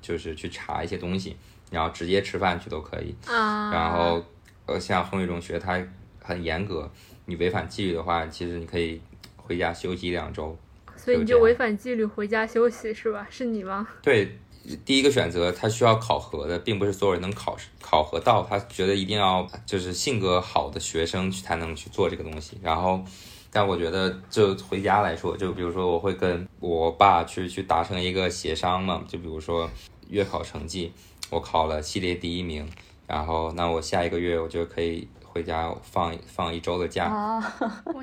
[0.00, 1.36] 就是去查一些东西，
[1.72, 3.12] 然后直接吃饭去都可以。
[3.26, 3.72] 啊。
[3.72, 4.24] 然后
[4.66, 5.84] 呃，像衡水中学它
[6.22, 6.88] 很严格，
[7.26, 9.00] 你违反纪律的话，其实你可以
[9.36, 10.56] 回家休息一两周。
[10.94, 13.26] 所以你就违反纪律回家休息是吧？
[13.28, 13.88] 是你吗？
[14.00, 14.38] 对。
[14.84, 18.42] 第一个选择，他需要考核的，并不是所有人能考考核到。
[18.42, 22.58] 他觉得一定要就是性格好的学生去才能去做这个东西。
[22.62, 23.02] 然后，
[23.50, 29.02] 但我觉得就回家来说，就比如说我会跟我爸去去达成一个协商嘛。
[29.08, 29.68] 就比如说
[30.08, 30.92] 月考成绩，
[31.30, 32.68] 我考了系列第一名，
[33.06, 35.08] 然后那我下一个月我就可以。
[35.32, 37.54] 回家放放一周的假啊！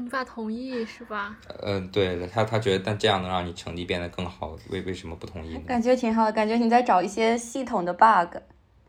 [0.01, 1.35] 你爸同意是吧？
[1.61, 5.55] 嗯，对他他觉得，但这样能让你成绩变得更好，为为什么不同意？
[5.59, 8.37] 感觉挺好的，感觉你在找一些系统的 bug，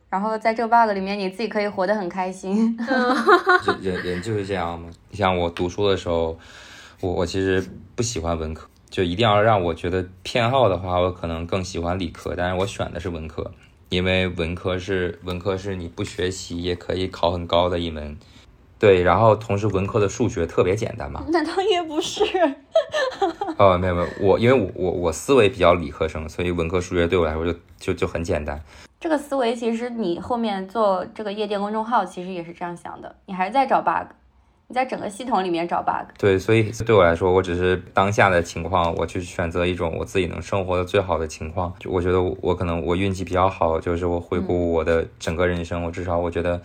[0.08, 2.74] 然后在这个 bug 里面，你自己可以活得很开心。
[3.66, 4.88] 人人人就是这样嘛。
[5.10, 6.38] 你像我读书的时候，
[7.00, 7.62] 我我其实
[7.94, 13.50] 不喜欢文科，就一定要让我觉得偏好的话，我可能更喜欢理科，但是我选的是文科。
[13.90, 18.16] 因为文科是文科是你不学习也可以考很高的一门，
[18.78, 21.24] 对，然后同时文科的数学特别简单嘛？
[21.28, 22.24] 难道也不是？
[23.58, 28.62] 哦，没有没有，我因为我我我思维比较理科生，所以文科数学对我来说就就就很简单。
[29.00, 34.06] 这个思维其实你后面做这个夜店公众号其实也是这样想的，你还是在找 bug。
[34.70, 41.74] 你在整个系统里面找 bug，对，所以对我来说，我只是当下的情况，我去选择一种我自己能生活的最好的情况。
[41.80, 46.62] 就我觉得我可能我运气比较好，就是我回顾我的整个人生，我至少我觉得，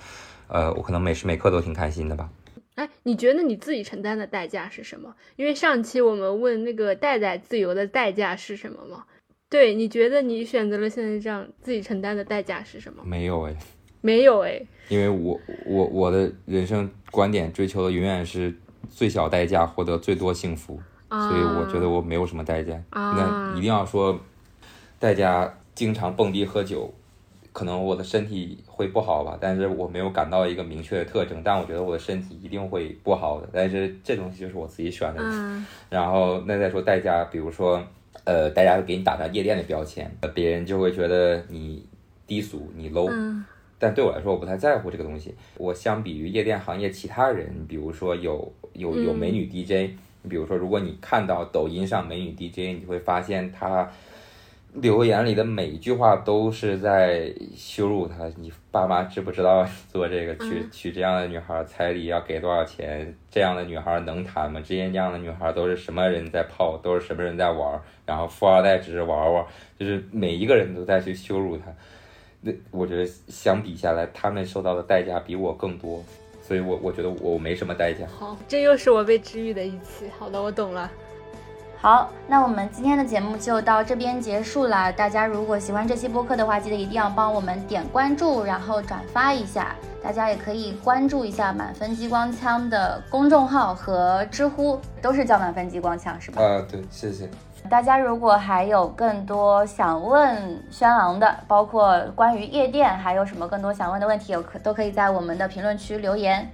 [0.48, 2.30] 呃，我可能每时每刻都挺开心的吧。
[2.76, 5.12] 哎，你觉得你自己承担的代价是什么？
[5.36, 9.06] 因为上期我们问那个代代自由的代价是什么吗？
[9.50, 13.02] 对，你觉得你选择了现在这样，自己承担的代价是什么？
[13.04, 13.56] 没有哎。
[14.02, 18.54] 没有哎，因为我我我的人生观点追求的永远是
[18.90, 20.78] 最小代价获得最多幸福，
[21.10, 22.78] 所以我觉得我没有什么代价。
[22.92, 24.20] 那一定要说
[25.00, 26.94] 代价，经常蹦迪喝酒，
[27.54, 33.48] 可能我的身体会不好吧，但是我没有感到一个明确的特征，但我觉得我的身体一定会不好的。
[33.54, 35.24] 但是这东西就是我自己选的。
[35.90, 37.82] 然后那再说代价，比如说
[38.26, 41.88] 呃，大家会给你打上夜店的标签，别人就会觉得你
[42.28, 43.10] 低俗，你 low。
[43.78, 45.36] 但对我来说，我不太在乎这个东西。
[45.58, 53.90] 我相比于夜店行业其他人，比如说有有有美女 DJ，你比如说，如果你看到抖音上美女 DJ，你会发现她
[54.74, 58.26] 留言里的每一句话都是在羞辱她。
[58.38, 63.14] 你爸妈知不知道做这个娶娶这样的女孩彩礼要给多少钱？
[63.30, 64.60] 这样的女孩能谈吗？
[64.64, 66.78] 这些这样的女孩都是什么人在泡？
[66.82, 67.80] 都是什么人在玩？
[68.06, 69.46] 然后富二代只是玩玩，
[69.78, 71.66] 就是每一个人都在去羞辱她。
[72.46, 76.04] 那我觉得相比下来，他们受到的代价比我更多，
[76.48, 78.06] 所以我我觉得我没什么代价。
[78.20, 80.06] 好，这又是我被治愈的一期。
[80.20, 80.92] 好的，我懂了。
[81.78, 84.94] 好，那我们今天的节目就到这边结束了。
[84.94, 89.76] 大家如果喜欢这期播客的话，记得一定要帮我们点关注，然后转发一下。
[90.04, 96.44] 大家也可以关注一下满分激光枪的公众号和知乎，都是叫满分激光枪，是吧？
[96.44, 97.28] 啊，对，谢谢。
[97.70, 106.50] 大家如果还有更多想问轩昂的，包括关于夜店，还有什么更多想问的问题，有可都可以在我们的评论区留言。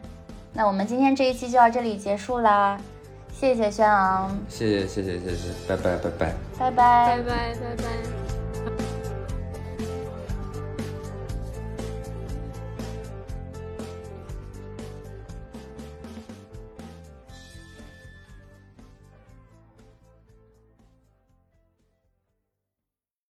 [0.54, 2.78] 那我们今天这一期就到这里结束啦，
[3.32, 8.31] 谢谢轩昂，谢谢谢谢谢谢，拜拜拜拜，拜拜拜拜拜拜。